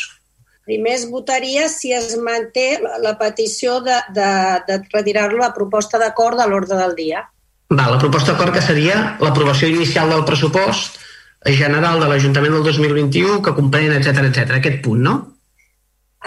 [0.65, 4.31] Primer es votaria si es manté la, la petició de, de,
[4.71, 7.27] de retirar-lo la proposta d'acord de l'ordre del dia.
[7.73, 10.99] Val, la proposta d'acord que seria l'aprovació inicial del pressupost
[11.47, 14.59] general de l'Ajuntament del 2021 que comprèn, etc etc.
[14.59, 15.15] aquest punt, no?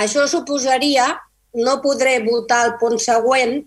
[0.02, 1.06] Això suposaria
[1.56, 3.62] no podré votar el punt següent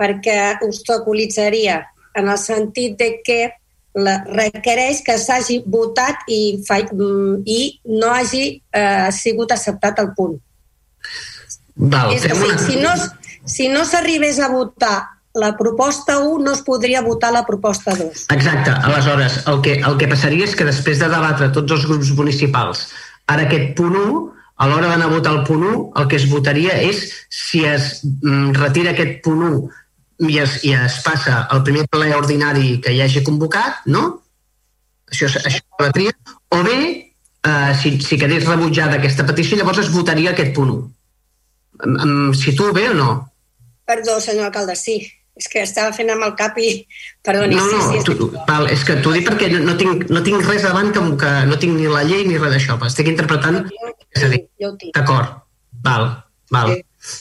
[0.00, 1.78] perquè obstaculitzaria
[2.18, 3.40] en el sentit de que
[3.94, 10.36] la, requereix que s'hagi votat i, fa, i no hagi eh, sigut acceptat el punt.
[11.76, 12.58] Val, és dir, una...
[12.66, 12.92] si no,
[13.48, 14.96] si no s'arribés a votar
[15.34, 18.26] la proposta 1 no es podria votar la proposta 2.
[18.30, 18.70] Exacte.
[18.70, 22.86] Aleshores, el que, el que passaria és que després de debatre tots els grups municipals
[23.32, 24.16] ara aquest punt 1,
[24.62, 28.02] a l'hora d'anar a votar el punt 1, el que es votaria és si es
[28.04, 32.92] mm, retira aquest punt 1 i es, i es passa al primer ple ordinari que
[32.92, 34.04] hi hagi convocat, no?
[35.10, 36.12] Això, això es retria.
[36.52, 36.78] O bé,
[37.48, 40.84] eh, si, si quedés rebutjada aquesta petició, llavors es votaria aquest punt 1.
[41.82, 43.10] Em, em situo bé o no?
[43.88, 45.00] Perdó, senyor alcalde, sí.
[45.40, 46.70] És que estava fent amb el cap i...
[47.24, 48.16] Perdoni, no, no, sí, sí.
[48.18, 51.04] Tu, val, és que t'ho dic perquè no, no, tinc, no tinc res davant que,
[51.22, 52.76] que no tinc ni la llei ni res d'això.
[52.88, 53.62] Estic interpretant...
[53.72, 54.28] Jo,
[54.60, 54.92] jo ho tinc.
[54.98, 55.38] D'acord,
[55.86, 56.10] val,
[56.52, 56.74] val.
[56.74, 57.16] Sí.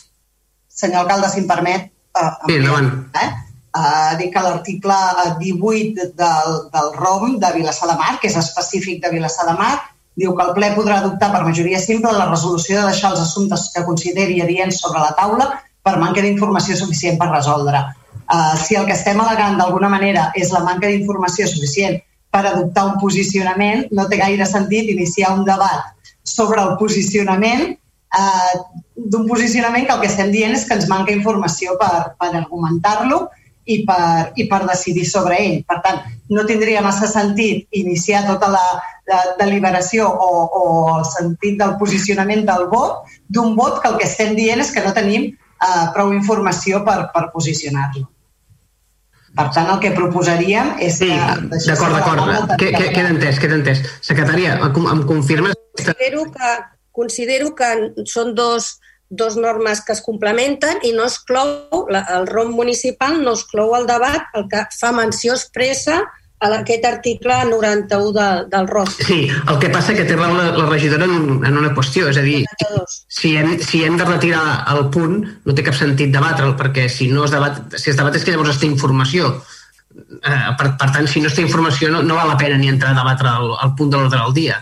[0.82, 1.88] Senyor alcalde, si em permet...
[2.18, 2.92] Uh, sí, endavant.
[3.22, 3.30] Eh?
[3.72, 4.98] Uh, dic que l'article
[5.40, 9.78] 18 del, del ROM de Vilassar de Mar, que és específic de Vilassar de Mar,
[10.20, 13.70] diu que el ple podrà adoptar per majoria simple la resolució de deixar els assumptes
[13.72, 15.48] que consideri adients sobre la taula
[15.86, 17.80] per manca d'informació suficient per resoldre.
[18.32, 21.98] Uh, si el que estem al·legant d'alguna manera és la manca d'informació suficient
[22.32, 25.92] per adoptar un posicionament, no té gaire sentit iniciar un debat
[26.24, 27.74] sobre el posicionament
[28.16, 28.54] uh,
[28.96, 33.26] d'un posicionament que el que estem dient és que ens manca informació per, per argumentar-lo
[33.68, 35.60] i per, i per decidir sobre ell.
[35.68, 36.00] Per tant,
[36.32, 38.64] no tindria massa sentit iniciar tota la,
[39.12, 40.64] la deliberació o, o
[40.96, 44.84] el sentit del posicionament del vot d'un vot que el que estem dient és que
[44.86, 48.08] no tenim eh, prou informació per, per posicionar-lo.
[49.32, 51.60] Per tant, el que proposaríem és sí, que...
[51.70, 52.56] D'acord, d'acord.
[52.60, 53.84] Queda entès, queda entès.
[54.04, 55.56] Secretària, em, em confirmes...
[55.78, 56.54] Considero que,
[56.92, 57.70] considero que
[58.12, 58.74] són dos,
[59.10, 63.76] dos normes que es complementen i no es clou, el ROM municipal no es clou
[63.80, 66.02] el debat, el que fa menció expressa
[66.42, 68.96] a aquest article 91 de, del ROF.
[69.06, 72.18] Sí, el que passa que té raó la, la regidora en, en una qüestió, és
[72.18, 72.42] a dir,
[72.90, 74.42] si hem, si hem de retirar
[74.74, 78.18] el punt, no té cap sentit debatre'l, perquè si no es debat, si es debat
[78.18, 79.36] és que llavors es té informació.
[79.94, 82.72] Eh, per, per tant, si no es té informació, no, no val la pena ni
[82.72, 84.58] entrar a debatre el, el punt de l'ordre del dia.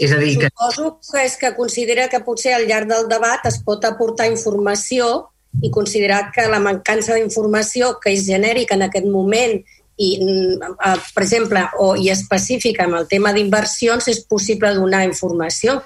[0.00, 0.48] És a dir, que...
[0.48, 5.28] Suposo que és que considera que potser al llarg del debat es pot aportar informació
[5.60, 9.60] i considerar que la mancança d'informació que és genèrica en aquest moment
[9.96, 15.82] i, eh, per exemple, o, i específica amb el tema d'inversions, és possible donar informació.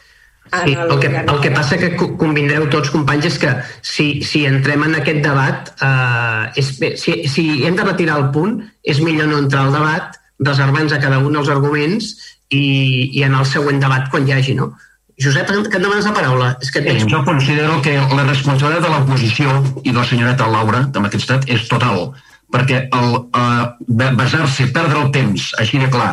[0.47, 3.51] Sí, el, que, el que passa que convindreu tots, companys, és que
[3.83, 6.71] si, si entrem en aquest debat, eh, és,
[7.03, 11.01] si, si hem de retirar el punt, és millor no entrar al debat, reservar-nos a
[11.03, 12.13] cada un els arguments
[12.53, 14.71] i, i en el següent debat quan hi hagi, no?
[15.17, 16.49] Josep, que et demanes la paraula.
[16.61, 20.85] És que sí, jo considero que la responsabilitat de l'oposició i de la senyoreta Laura,
[20.93, 22.11] amb aquest estat, és total
[22.53, 26.13] perquè el uh, basar-se, perdre el temps, així de clar,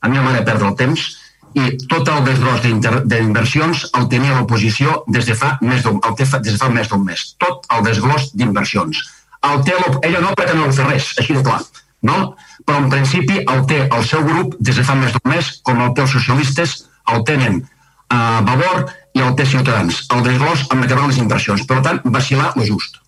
[0.00, 1.04] a mi mare perdre el temps,
[1.54, 2.64] i tot el desgros
[3.06, 7.22] d'inversions el tenia l'oposició des de fa més d'un des de fa més d'un mes.
[7.38, 9.02] Tot el desglos d'inversions.
[9.44, 11.60] El té, ella no, perquè no fa res, així de clar.
[12.02, 12.34] No?
[12.66, 15.80] Però en principi el té el seu grup des de fa més d'un mes, com
[15.84, 16.74] el té els socialistes,
[17.14, 17.62] el tenen
[18.10, 20.04] a Vavor i el té Ciutadans.
[20.10, 21.64] El desglos amb acabar les inversions.
[21.70, 23.03] Per tant, vacilar lo just.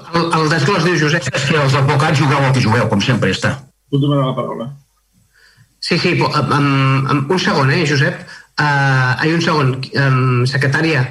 [0.00, 1.28] El, el desglos diu Josep.
[1.32, 3.56] És que els advocats jugueu el que jugueu, com sempre està.
[3.92, 4.70] Puc demanar la paraula?
[5.82, 8.22] Sí, sí, amb, amb, un segon, eh, Josep.
[8.52, 11.04] Uh, ai, un segon, um, secretària.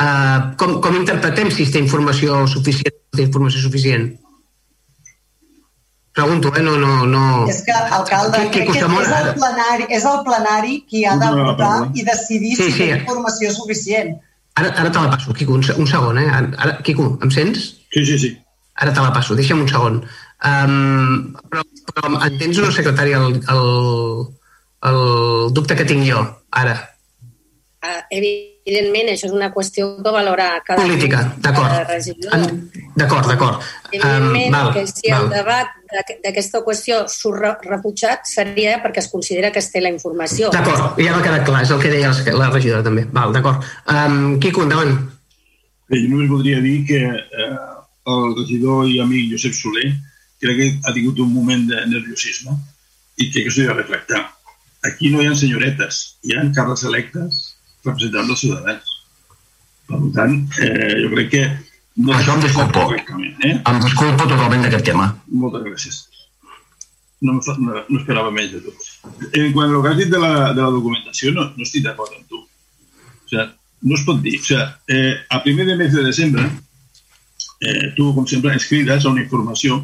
[0.00, 4.10] Uh, com, com interpretem si té informació suficient té informació suficient?
[6.12, 6.62] Pregunto, eh?
[6.64, 7.22] No, no, no...
[7.48, 11.30] És que, alcalde, que, que, que és, el plenari, és el plenari qui ha de
[11.38, 12.88] votar i decidir sí, si sí.
[12.88, 14.12] té informació suficient.
[14.60, 16.26] Ara, ara te la passo, Quico, un, un segon, eh?
[16.36, 17.70] Ara, Quico, em sents?
[17.92, 18.30] Sí, sí, sí.
[18.74, 19.98] Ara te la passo, deixa'm un segon.
[20.42, 21.62] Um, però,
[21.92, 23.68] però entens una secretària el, el,
[24.90, 26.24] el dubte que tinc jo,
[26.58, 26.74] ara?
[27.82, 31.92] Uh, evidentment, això és una qüestió que valora cada Política, d'acord.
[32.96, 33.70] D'acord, d'acord.
[33.90, 35.26] Evidentment um, val, que si val.
[35.26, 35.78] el debat
[36.24, 40.52] d'aquesta qüestió surt rebutjat seria perquè es considera que es té la informació.
[40.54, 43.04] D'acord, ja m'ha quedat clar, és el que deia la regidora també.
[43.12, 43.66] Val, d'acord.
[43.90, 44.96] Um, Quico, endavant.
[45.90, 47.50] Bé, jo només voldria dir que eh,
[48.06, 49.90] el regidor i amic Josep Soler
[50.42, 52.54] crec que ha tingut un moment de nerviosisme
[53.22, 54.22] i que això s'ha de reflectar.
[54.88, 57.42] Aquí no hi ha senyoretes, hi ha càrrecs electes
[57.84, 58.96] representant dels ciutadans.
[59.86, 61.44] Per tant, eh, jo crec que...
[62.02, 62.86] No això em disculpo.
[62.96, 63.52] Eh?
[63.52, 65.10] Em disculpo totalment d'aquest tema.
[65.28, 65.98] Moltes gràcies.
[67.22, 68.72] No, no, no esperava menys de tu.
[69.38, 72.16] En quant al que has dit de la, de la documentació, no, no estic d'acord
[72.16, 72.40] amb tu.
[72.40, 73.44] O sigui,
[73.90, 74.38] no es pot dir.
[74.40, 74.64] O sigui,
[74.96, 76.48] eh, a primer de mes de desembre,
[77.62, 79.80] eh, tu, com sempre, escrites una informació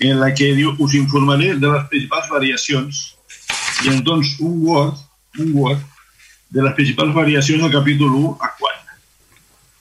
[0.00, 3.02] en la que diu us informaré de les principals variacions
[3.84, 5.00] i ens dones un Word,
[5.40, 5.80] un Word
[6.52, 8.96] de les principals variacions del capítol 1 a 4.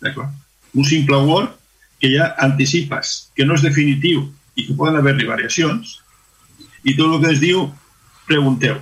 [0.06, 0.32] D'acord?
[0.76, 1.52] Un simple Word
[2.00, 4.26] que ja anticipes que no és definitiu
[4.56, 6.00] i que poden haver-hi variacions
[6.86, 7.68] i tot el que es diu
[8.30, 8.80] pregunteu.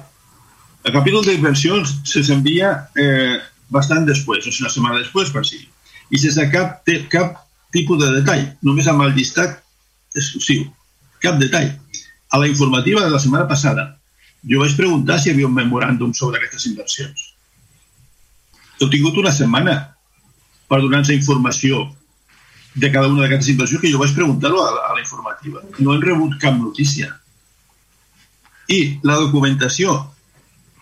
[0.83, 3.39] El capítol d'inversions se s'envia eh,
[3.73, 5.61] bastant després, o sigui, una setmana després, per si.
[6.13, 7.42] I sense cap, cap
[7.73, 9.59] tipus de detall, només amb el llistat
[10.15, 10.67] exclusiu.
[11.23, 11.71] Cap detall.
[12.33, 13.87] A la informativa de la setmana passada,
[14.49, 17.27] jo vaig preguntar si hi havia un memoràndum sobre aquestes inversions.
[18.81, 19.75] He tingut una setmana
[20.67, 21.85] per donar-nos informació
[22.75, 25.61] de cada una d'aquestes inversions que jo vaig preguntar-ho a, a la informativa.
[25.79, 27.11] No hem rebut cap notícia.
[28.67, 29.95] I la documentació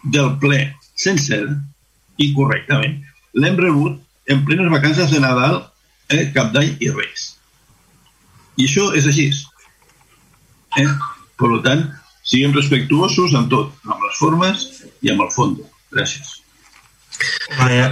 [0.04, 0.64] del ple
[0.96, 1.44] sencer
[2.22, 3.00] i correctament
[3.34, 4.00] l'hem rebut
[4.32, 5.62] en plenes vacances de Nadal
[6.12, 7.32] eh, Cap d'Any i Reis.
[8.60, 9.30] I això és així.
[10.80, 10.88] Eh?
[11.42, 11.84] Per tant,
[12.28, 14.66] siguem respectuosos amb tot, amb les formes
[15.02, 15.62] i amb el fons.
[15.92, 16.38] Gràcies.
[17.68, 17.88] Eh,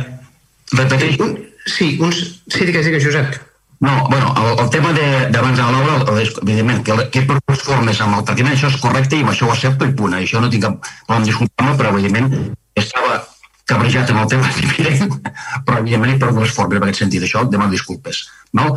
[0.78, 1.30] repeteixo?
[1.70, 2.20] Sí, uns...
[2.48, 3.40] sí, digues, digues, Josep.
[3.80, 8.02] No, bueno, el, el tema d'abans de, de l'obra, evidentment, que, que per les formes
[8.04, 10.18] amb el tractament això és correcte i amb això ho accepto i punt.
[10.18, 13.22] Això no tinc cap problema disculpar-me, però evidentment estava
[13.70, 15.16] cabrejat amb el tema evident,
[15.66, 17.26] però evidentment per dues formes en aquest sentit.
[17.26, 18.26] Això demano disculpes.
[18.58, 18.74] No?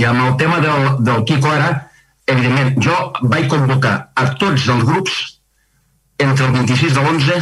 [0.00, 1.72] I amb el tema del, del Quico ara,
[2.30, 5.18] evidentment, jo vaig convocar a tots els grups
[6.22, 7.40] entre el 26 de l'11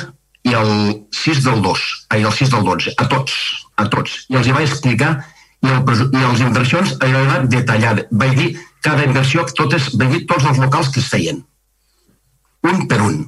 [0.51, 0.73] i el
[1.15, 1.83] 6 del 2,
[2.15, 3.37] ai, el 6 del 12, a tots,
[3.79, 4.25] a tots.
[4.33, 5.13] I els hi vaig explicar
[5.63, 8.03] i, el, i les inversions he anat detallat.
[8.11, 8.49] Vaig dir
[8.83, 11.45] cada inversió, totes, vaig dir tots els locals que es feien.
[12.67, 13.23] Un per un.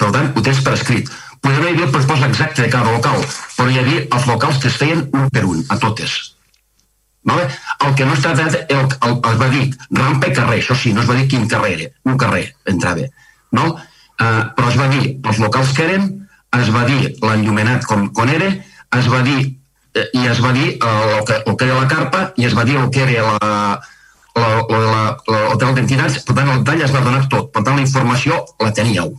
[0.00, 1.08] Per tant, ho tens per escrit
[1.40, 3.22] Podria haver el pressupost exacte de cada local,
[3.56, 6.18] però hi havia els locals que es feien un per un, a totes.
[7.24, 7.46] Vale?
[7.84, 9.64] El que no està dret, el, el, es va dir
[9.96, 13.08] rampa i carrer, això sí, no es va dir quin carrer era, un carrer entrava.
[13.52, 13.72] No?
[14.20, 16.10] eh, però es va dir els locals que eren,
[16.60, 18.50] es va dir l'enllumenat com, com era,
[18.98, 21.90] es va dir eh, i es va dir eh, el, que, el que era la
[21.90, 23.52] carpa i es va dir el que era la,
[24.40, 28.72] l'hotel d'entitats, per tant el detall es va donar tot, per tant la informació la
[28.76, 29.14] teníeu.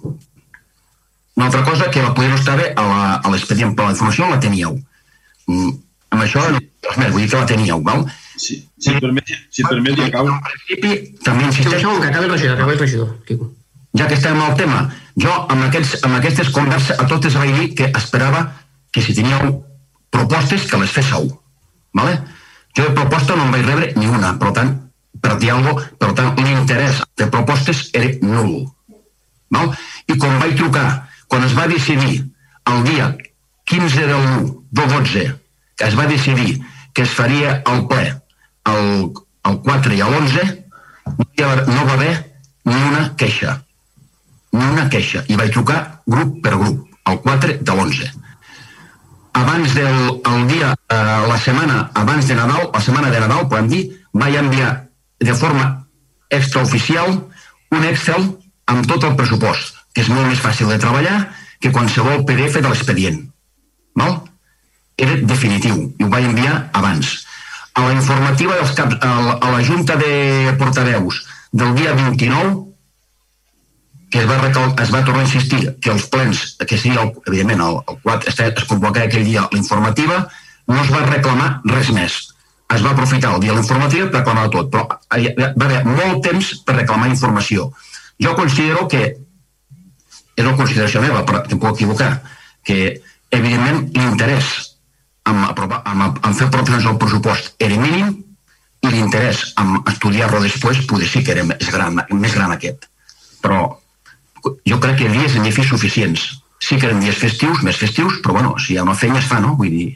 [1.39, 4.75] Una altra cosa que la podeu estar a l'expedient per la informació la teníeu.
[5.47, 5.71] Mm,
[6.11, 8.05] amb això, res més, vull dir que la teníeu, val?
[8.35, 10.35] Sí, si et permet, si et permet, ja acabo.
[10.35, 11.97] En principi, també insisteixo...
[12.01, 13.51] Que acabi el regidor, que acabi el regidor, Quico
[13.97, 14.85] ja que estem al tema,
[15.19, 18.45] jo amb, aquests, amb aquestes converses a totes vaig dir que esperava
[18.91, 19.57] que si teníeu
[20.11, 21.27] propostes que les féssiu.
[21.95, 22.21] Vale?
[22.77, 24.71] Jo de proposta no en vaig rebre ni una, per tant,
[25.21, 28.69] per dir alguna cosa, per tant, l'interès de propostes era nul.
[29.51, 29.73] Val?
[30.07, 30.87] I quan vaig trucar,
[31.31, 32.25] quan es va decidir
[32.67, 33.05] el dia
[33.63, 35.21] 15 del 1 del 12,
[35.77, 36.59] que es va decidir
[36.93, 38.09] que es faria el ple
[38.67, 39.13] el,
[39.47, 40.43] el 4 i l'11,
[41.71, 42.15] no va haver
[42.67, 43.61] ni una queixa.
[44.51, 48.11] Ni una queixa, i vaig trucar grup per grup, el 4 de l'11.
[49.39, 49.99] Abans del
[50.33, 54.35] el dia, eh, la setmana abans de Nadal, la setmana de Nadal, podem dir, vaig
[54.35, 54.73] enviar
[55.23, 55.69] de forma
[56.29, 57.21] extraoficial
[57.71, 58.33] un Excel
[58.67, 61.17] amb tot el pressupost, que és molt més fàcil de treballar
[61.61, 63.21] que qualsevol PDF de l'expedient.
[63.97, 64.17] Val?
[64.97, 67.13] Era definitiu i ho vaig enviar abans.
[67.73, 72.71] A la informativa dels caps, a la Junta de Portaveus del dia 29
[74.11, 77.13] que es va, recal, es va tornar a insistir que els plens, que sí, el,
[77.29, 80.25] evidentment, el, el 4 es, convocava aquell dia l'informativa,
[80.67, 82.17] no es va reclamar res més.
[82.75, 86.75] Es va aprofitar el dia l'informativa per reclamar tot, però va haver molt temps per
[86.75, 87.69] reclamar informació.
[88.21, 89.15] Jo considero que,
[90.35, 92.11] és una consideració meva, però em puc equivocar,
[92.67, 93.01] que
[93.31, 94.51] evidentment l'interès
[95.29, 98.13] en, en, en fer aprovacions del pressupost era mínim
[98.81, 102.87] i l'interès en estudiar-lo després poder sí que era més gran, més gran aquest.
[103.41, 103.61] Però
[104.67, 106.27] jo crec que dies n'hi ha suficients.
[106.61, 109.29] Sí que eren dies festius, més festius, però bueno, si hi ha una feina es
[109.29, 109.55] fa, no?
[109.57, 109.89] Vull dir...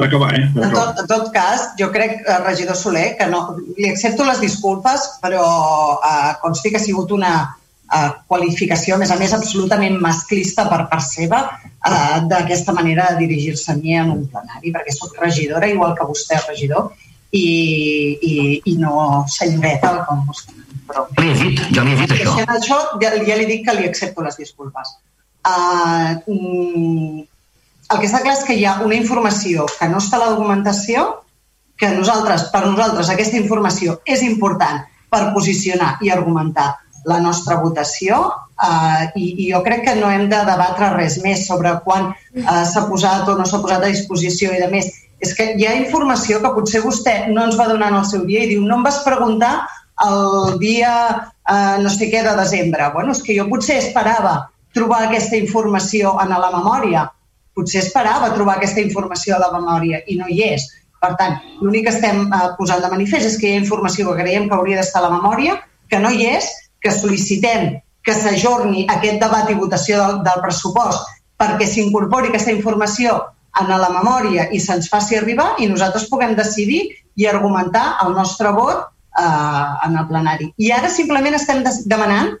[0.00, 0.44] Per acabar, eh?
[0.54, 0.70] Per acabar.
[0.70, 3.42] En, tot, en tot cas, jo crec, eh, regidor Soler, que no,
[3.76, 5.44] li accepto les disculpes, però
[6.00, 10.86] eh, consti que ha sigut una eh, qualificació, a més a més, absolutament masclista per
[10.90, 15.68] part seva eh, d'aquesta manera de dirigir-se a mi en un plenari, perquè sóc regidora,
[15.68, 16.90] igual que vostè regidor,
[17.30, 17.46] i,
[18.26, 18.34] i,
[18.72, 20.58] i no senyoreta, com vostè
[20.90, 21.06] però...
[21.20, 22.34] Li he dit, ja li he dit això.
[22.56, 24.96] això ja, ja li dic que li accepto les disculpes.
[25.46, 27.20] Uh, mm,
[27.90, 30.30] el que està clar és que hi ha una informació que no està a la
[30.34, 31.08] documentació,
[31.80, 36.74] que nosaltres, per nosaltres aquesta informació és important per posicionar i argumentar
[37.08, 41.46] la nostra votació uh, i, i jo crec que no hem de debatre res més
[41.48, 44.90] sobre quan uh, s'ha posat o no s'ha posat a disposició i de més.
[45.20, 48.26] És que hi ha informació que potser vostè no ens va donar en el seu
[48.28, 49.54] dia i diu no em vas preguntar
[50.04, 52.88] el dia eh, no sé què de desembre.
[52.94, 57.04] Bueno, és que jo potser esperava trobar aquesta informació en la memòria.
[57.56, 60.66] Potser esperava trobar aquesta informació a la memòria i no hi és.
[61.00, 64.18] Per tant, l'únic que estem eh, posant de manifest és que hi ha informació que
[64.22, 65.56] creiem que hauria d'estar a la memòria,
[65.88, 66.48] que no hi és,
[66.80, 71.08] que sol·licitem que s'ajorni aquest debat i votació del, del pressupost
[71.40, 73.16] perquè s'incorpori aquesta informació
[73.60, 76.82] en la memòria i se'ns faci arribar i nosaltres puguem decidir
[77.16, 80.50] i argumentar el nostre vot eh, en el plenari.
[80.56, 82.36] I ara simplement estem demanant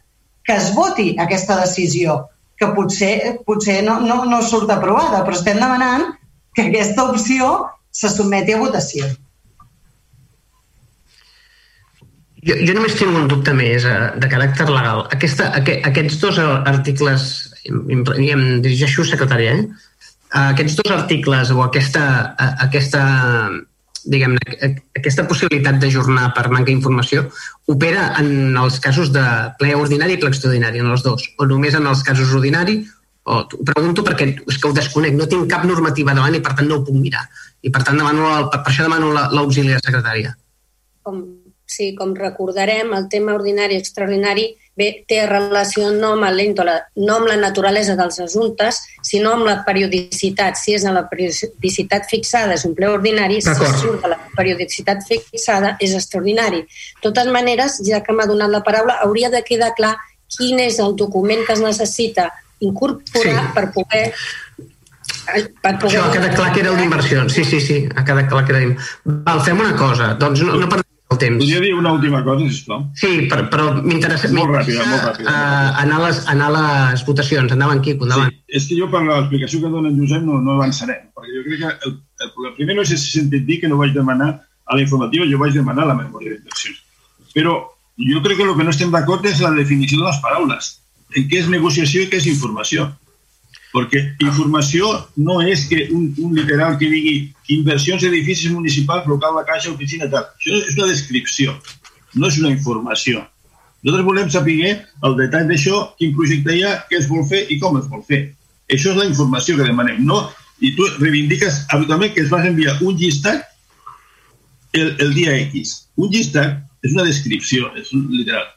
[0.46, 2.20] que es voti aquesta decisió,
[2.60, 3.14] que potser,
[3.48, 6.10] potser no, no, no surt aprovada, però estem demanant
[6.56, 7.50] que aquesta opció
[7.90, 9.08] se sotmeti a votació.
[12.40, 15.06] Jo, jo només tinc un dubte més eh, de caràcter legal.
[15.16, 17.24] Aquesta, aqu aquests dos articles,
[17.68, 19.88] em, em dirigeixo secretària, eh?
[20.44, 22.04] aquests dos articles o aquesta,
[22.68, 23.02] aquesta
[24.08, 27.26] diguem aquesta possibilitat d'ajornar per manca d'informació
[27.72, 29.24] opera en els casos de
[29.60, 32.80] ple ordinari i ple extraordinari, en els dos, o només en els casos ordinari,
[33.30, 36.54] o ho pregunto perquè és que ho desconec, no tinc cap normativa davant i per
[36.56, 37.26] tant no ho puc mirar.
[37.62, 40.32] I per tant demano, per això demano l'auxili de secretària.
[41.04, 41.20] Com,
[41.68, 44.48] sí, com recordarem, el tema ordinari i extraordinari
[44.78, 46.26] bé, té relació no amb,
[46.96, 50.58] no amb la naturalesa dels assumptes, sinó amb la periodicitat.
[50.60, 55.02] Si és en la periodicitat fixada és un ple ordinari, si surt de la periodicitat
[55.08, 56.62] fixada és extraordinari.
[56.66, 59.96] De totes maneres, ja que m'ha donat la paraula, hauria de quedar clar
[60.30, 63.52] quin és el document que es necessita incorporar sí.
[63.56, 64.04] per poder
[65.62, 65.90] per poder...
[65.90, 67.26] Això ha quedat clar que era una inversió.
[67.28, 68.88] Sí, sí, sí, ha quedat clar que era...
[69.26, 70.14] Val, fem una cosa.
[70.20, 71.38] Doncs no, no perdem el temps.
[71.42, 72.84] Podria dir una última cosa, sisplau?
[72.94, 74.30] Sí, però, però m'interessa...
[74.34, 75.32] Molt ràpida, molt ràpida.
[75.32, 76.54] Uh, anar, a les, anar a
[76.92, 77.54] les votacions.
[77.56, 78.30] Endavant, Quico, endavant.
[78.30, 81.42] Sí, és que jo per l'explicació que dona en Josep no, no avançarem, perquè jo
[81.48, 84.30] crec que el, el, el primer no sé si sentit dir que no vaig demanar
[84.38, 86.78] a la informativa, jo vaig demanar la memòria d'inversions.
[87.34, 87.58] Però
[87.98, 90.72] jo crec que el que no estem d'acord és la definició de les paraules.
[91.18, 92.86] En què és negociació i què és informació.
[93.70, 94.88] Perquè informació
[95.22, 97.14] no és que un, un literal que digui
[97.54, 100.26] inversions edificis municipals, local, la caixa, oficina, tal.
[100.40, 101.54] Això és una descripció,
[102.16, 103.22] no és una informació.
[103.82, 104.72] Nosaltres volem saber
[105.06, 108.02] el detall d'això, quin projecte hi ha, què es vol fer i com es vol
[108.08, 108.24] fer.
[108.70, 110.24] Això és la informació que demanem, no?
[110.60, 113.46] I tu reivindiques habitualment que es va enviar un llistat
[114.76, 115.86] el, el dia X.
[115.96, 118.50] Un llistat és una descripció, és un literal.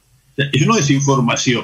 [0.50, 1.64] Això no és informació.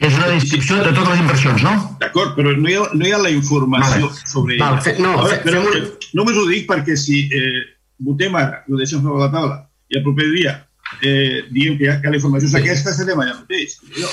[0.00, 1.74] És una descripció de totes les inversions, no?
[2.00, 4.30] D'acord, però no hi, ha, no hi ha la informació vale.
[4.32, 4.62] sobre ell.
[4.62, 5.90] Val, fe, no, veure, però, un...
[6.16, 7.60] només ho dic perquè si eh,
[8.08, 9.58] votem ara, ho deixem sobre la taula,
[9.92, 10.56] i el proper dia
[11.02, 13.76] eh, diem que, que la informació és aquesta, serem allà mateix.
[13.98, 14.08] Jo.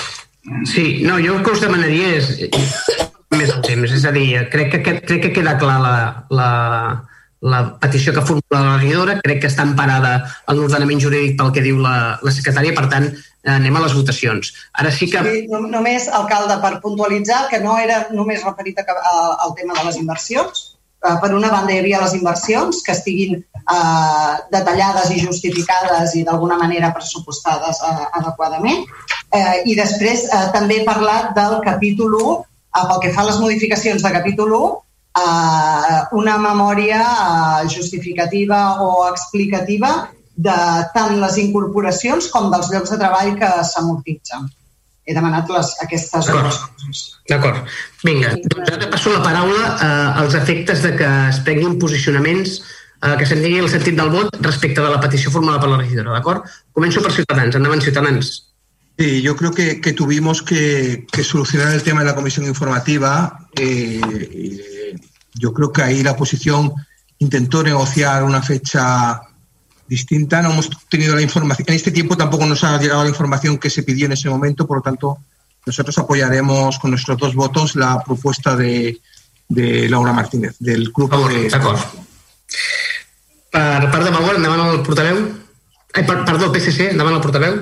[0.68, 2.34] Sí, no, jo el que us demanaria és
[3.36, 5.96] més el temps, és a dir, crec que, crec que queda clar la,
[6.32, 6.52] la,
[7.42, 10.14] la petició que formula la regidora, crec que està emparada
[10.48, 13.94] en l'ordenament jurídic pel que diu la, la secretària, per tant, eh, anem a les
[13.96, 14.54] votacions.
[14.74, 15.22] Ara sí que...
[15.24, 19.14] Sí, només, alcalde, per puntualitzar, que no era només referit a, a,
[19.46, 20.64] al tema de les inversions,
[21.06, 26.26] eh, per una banda hi havia les inversions que estiguin eh, detallades i justificades i
[26.28, 28.84] d'alguna manera pressupostades eh, adequadament.
[29.32, 33.32] Eh, I després eh, també he parlat del capítol 1, eh, pel que fa a
[33.32, 34.76] les modificacions de capítol 1,
[35.24, 39.96] eh, una memòria eh, justificativa o explicativa
[40.38, 40.56] de
[40.94, 44.48] tant les incorporacions com dels llocs de treball que s'amortitzen.
[45.08, 47.04] He demanat les, aquestes dues coses.
[47.32, 47.70] D'acord.
[48.04, 53.16] Vinga, doncs ara passo la paraula eh, als efectes de que es prenguin posicionaments eh,
[53.18, 56.18] que se'n digui el sentit del vot respecte de la petició formada per la regidora,
[56.18, 56.46] d'acord?
[56.76, 57.58] Començo per Ciutadans.
[57.58, 58.34] Endavant, Ciutadans.
[58.98, 63.48] Sí, yo creo que, que tuvimos que, que, solucionar el tema de la comisión informativa.
[63.56, 64.96] Eh,
[65.36, 66.74] yo creo que ahí la oposición
[67.20, 69.22] intentó negociar una fecha
[69.88, 70.42] distinta.
[70.42, 71.66] No hemos tenido la información.
[71.70, 74.68] En este tiempo tampoco nos ha llegado la información que se pidió en ese momento,
[74.68, 75.18] por lo tanto,
[75.66, 79.00] nosotros apoyaremos con nuestros dos votos la propuesta de,
[79.48, 81.50] de Laura Martínez, del grupo oh, de...
[81.50, 81.80] D'acord.
[83.52, 85.20] Per part de Maguar, endavant el portaveu.
[85.96, 87.58] Ai, per, perdó, PSC, endavant el portaveu.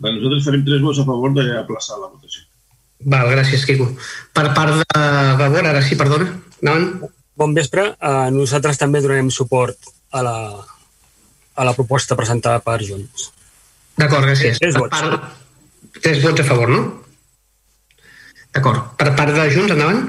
[0.00, 2.46] Bé, nosaltres farem tres vots a favor d'aplaçar la votació.
[3.10, 3.88] Val, gràcies, Quico.
[4.36, 5.04] Per part de
[5.40, 6.30] Vavor, ara sí, perdona.
[6.60, 7.10] Endavant.
[7.40, 7.86] Bon vespre.
[7.96, 10.36] Uh, nosaltres també donarem suport a la,
[11.60, 13.28] a la proposta presentada per Junts.
[14.00, 14.60] D'acord, gràcies.
[14.62, 14.96] Tres vots.
[14.96, 15.98] Part...
[16.00, 16.80] Tres vots a favor, no?
[18.54, 18.94] D'acord.
[18.96, 20.06] Per part de Junts, endavant.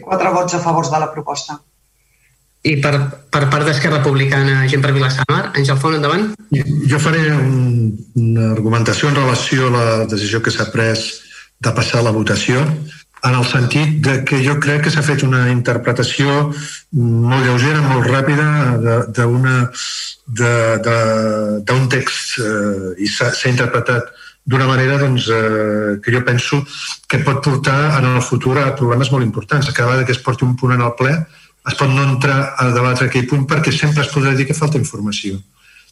[0.00, 1.58] Quatre vots a favor de la proposta.
[2.62, 2.94] I per,
[3.34, 6.28] per part d'Esquerra Republicana, gent per Vilassamar, Àngel Font, endavant.
[6.88, 7.90] Jo faré un,
[8.22, 11.08] una argumentació en relació a la decisió que s'ha pres
[11.62, 12.62] de passar la votació,
[13.22, 16.50] en el sentit de que jo crec que s'ha fet una interpretació
[16.98, 18.48] molt lleugera, molt ràpida
[21.62, 24.10] d'un text eh, i s'ha interpretat
[24.44, 26.64] d'una manera doncs, eh, que jo penso
[27.06, 29.70] que pot portar en el futur a problemes molt importants.
[29.70, 31.14] Cada vegada que es porti un punt en el ple,
[31.68, 34.82] es pot no entrar a debatre aquell punt perquè sempre es podrà dir que falta
[34.82, 35.38] informació.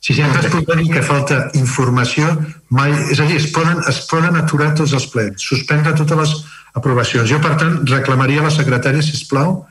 [0.01, 2.33] Si sempre es podrà dir que falta informació,
[2.74, 6.35] mai, és a dir, es poden, es poden aturar tots els plens, suspendre totes les
[6.79, 7.29] aprovacions.
[7.31, 9.64] Jo, per tant, reclamaria a la secretària, si plau,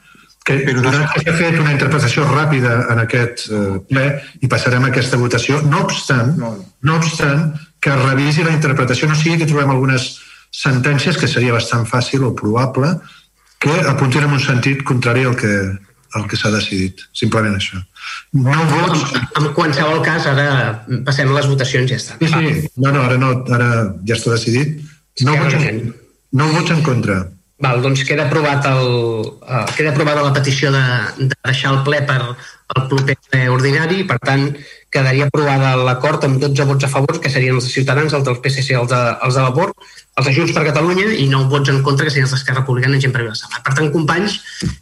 [0.45, 4.05] que però donat que s'ha fet una interpretació ràpida en aquest eh, ple
[4.41, 6.53] i passarem a aquesta votació, no obstant, no.
[6.87, 7.51] no obstant
[7.83, 10.15] que revisi la interpretació, no sigui que trobem algunes
[10.55, 12.95] sentències que seria bastant fàcil o probable
[13.61, 15.53] que apuntin en un sentit contrari al que,
[16.15, 17.79] el que s'ha decidit, simplement això.
[18.33, 19.03] No vots...
[19.19, 20.47] En, en qualsevol cas, ara
[21.05, 22.19] passem les votacions i ja està.
[22.21, 23.69] Sí, sí, no, no, ara, no, ara
[24.07, 24.79] ja està decidit.
[25.27, 25.59] No vots,
[26.31, 27.19] no vots en contra.
[27.59, 28.85] Val, doncs queda aprovat el,
[29.43, 30.83] uh, queda aprovada la petició de,
[31.17, 34.45] de deixar el ple per el proper ple ordinari, per tant,
[34.93, 38.37] quedaria aprovada l'acord amb 12 vots a favor, que serien els de Ciutadans, els del
[38.39, 39.73] PSC, els de, els de Vapor,
[40.15, 42.95] els de Junts per Catalunya i 9 vots en contra, que serien els d'Esquerra Republicana
[42.95, 43.59] i gent per Vilassamar.
[43.65, 44.37] Per tant, companys,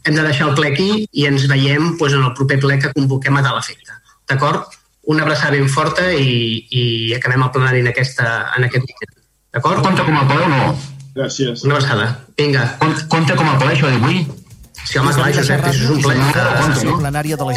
[0.06, 2.92] hem de deixar el ple aquí i ens veiem doncs, en el proper ple que
[2.94, 3.98] convoquem a tal efecte.
[4.30, 4.78] D'acord?
[5.08, 6.84] Una abraçada ben forta i, i
[7.18, 8.30] acabem el plenari en, aquesta,
[8.60, 9.18] en aquest moment.
[9.58, 9.82] D'acord?
[9.88, 10.62] Compte com a ple o no?
[11.18, 11.64] Gràcies.
[11.66, 12.12] Una abraçada.
[12.38, 12.68] Vinga.
[13.10, 14.28] Compte com a ple, això d'avui?
[14.88, 16.44] Sí, home, clar, Josep, és un ple, que,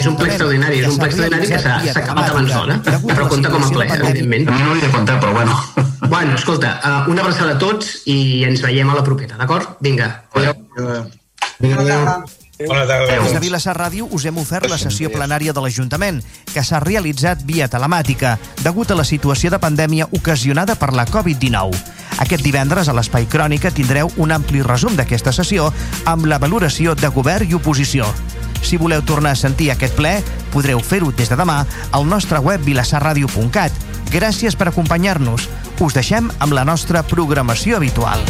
[0.00, 3.52] és un ple extraordinari, és un ple extraordinari que s'ha acabat abans d'hora, però compta
[3.52, 4.48] com a ple, evidentment.
[4.48, 5.60] A mi no hauria de comptar, però bueno.
[6.08, 9.78] Bueno, escolta, uh, una abraçada a tots i ens veiem a la propera, d'acord?
[9.78, 10.10] Vinga.
[10.34, 10.58] Adéu.
[10.80, 11.80] Adéu.
[11.86, 12.39] Adéu.
[12.66, 13.20] Bona tarda.
[13.22, 16.20] Des de Vilassar Ràdio us hem ofert la sessió plenària de l'Ajuntament,
[16.52, 21.78] que s'ha realitzat via telemàtica, degut a la situació de pandèmia ocasionada per la Covid-19.
[22.20, 25.70] Aquest divendres a l'Espai Crònica tindreu un ampli resum d'aquesta sessió
[26.04, 28.08] amb la valoració de govern i oposició.
[28.60, 30.18] Si voleu tornar a sentir aquest ple,
[30.52, 31.62] podreu fer-ho des de demà
[31.96, 35.46] al nostre web vilassarradio.cat Gràcies per acompanyar-nos.
[35.80, 38.26] Us deixem amb la nostra programació habitual.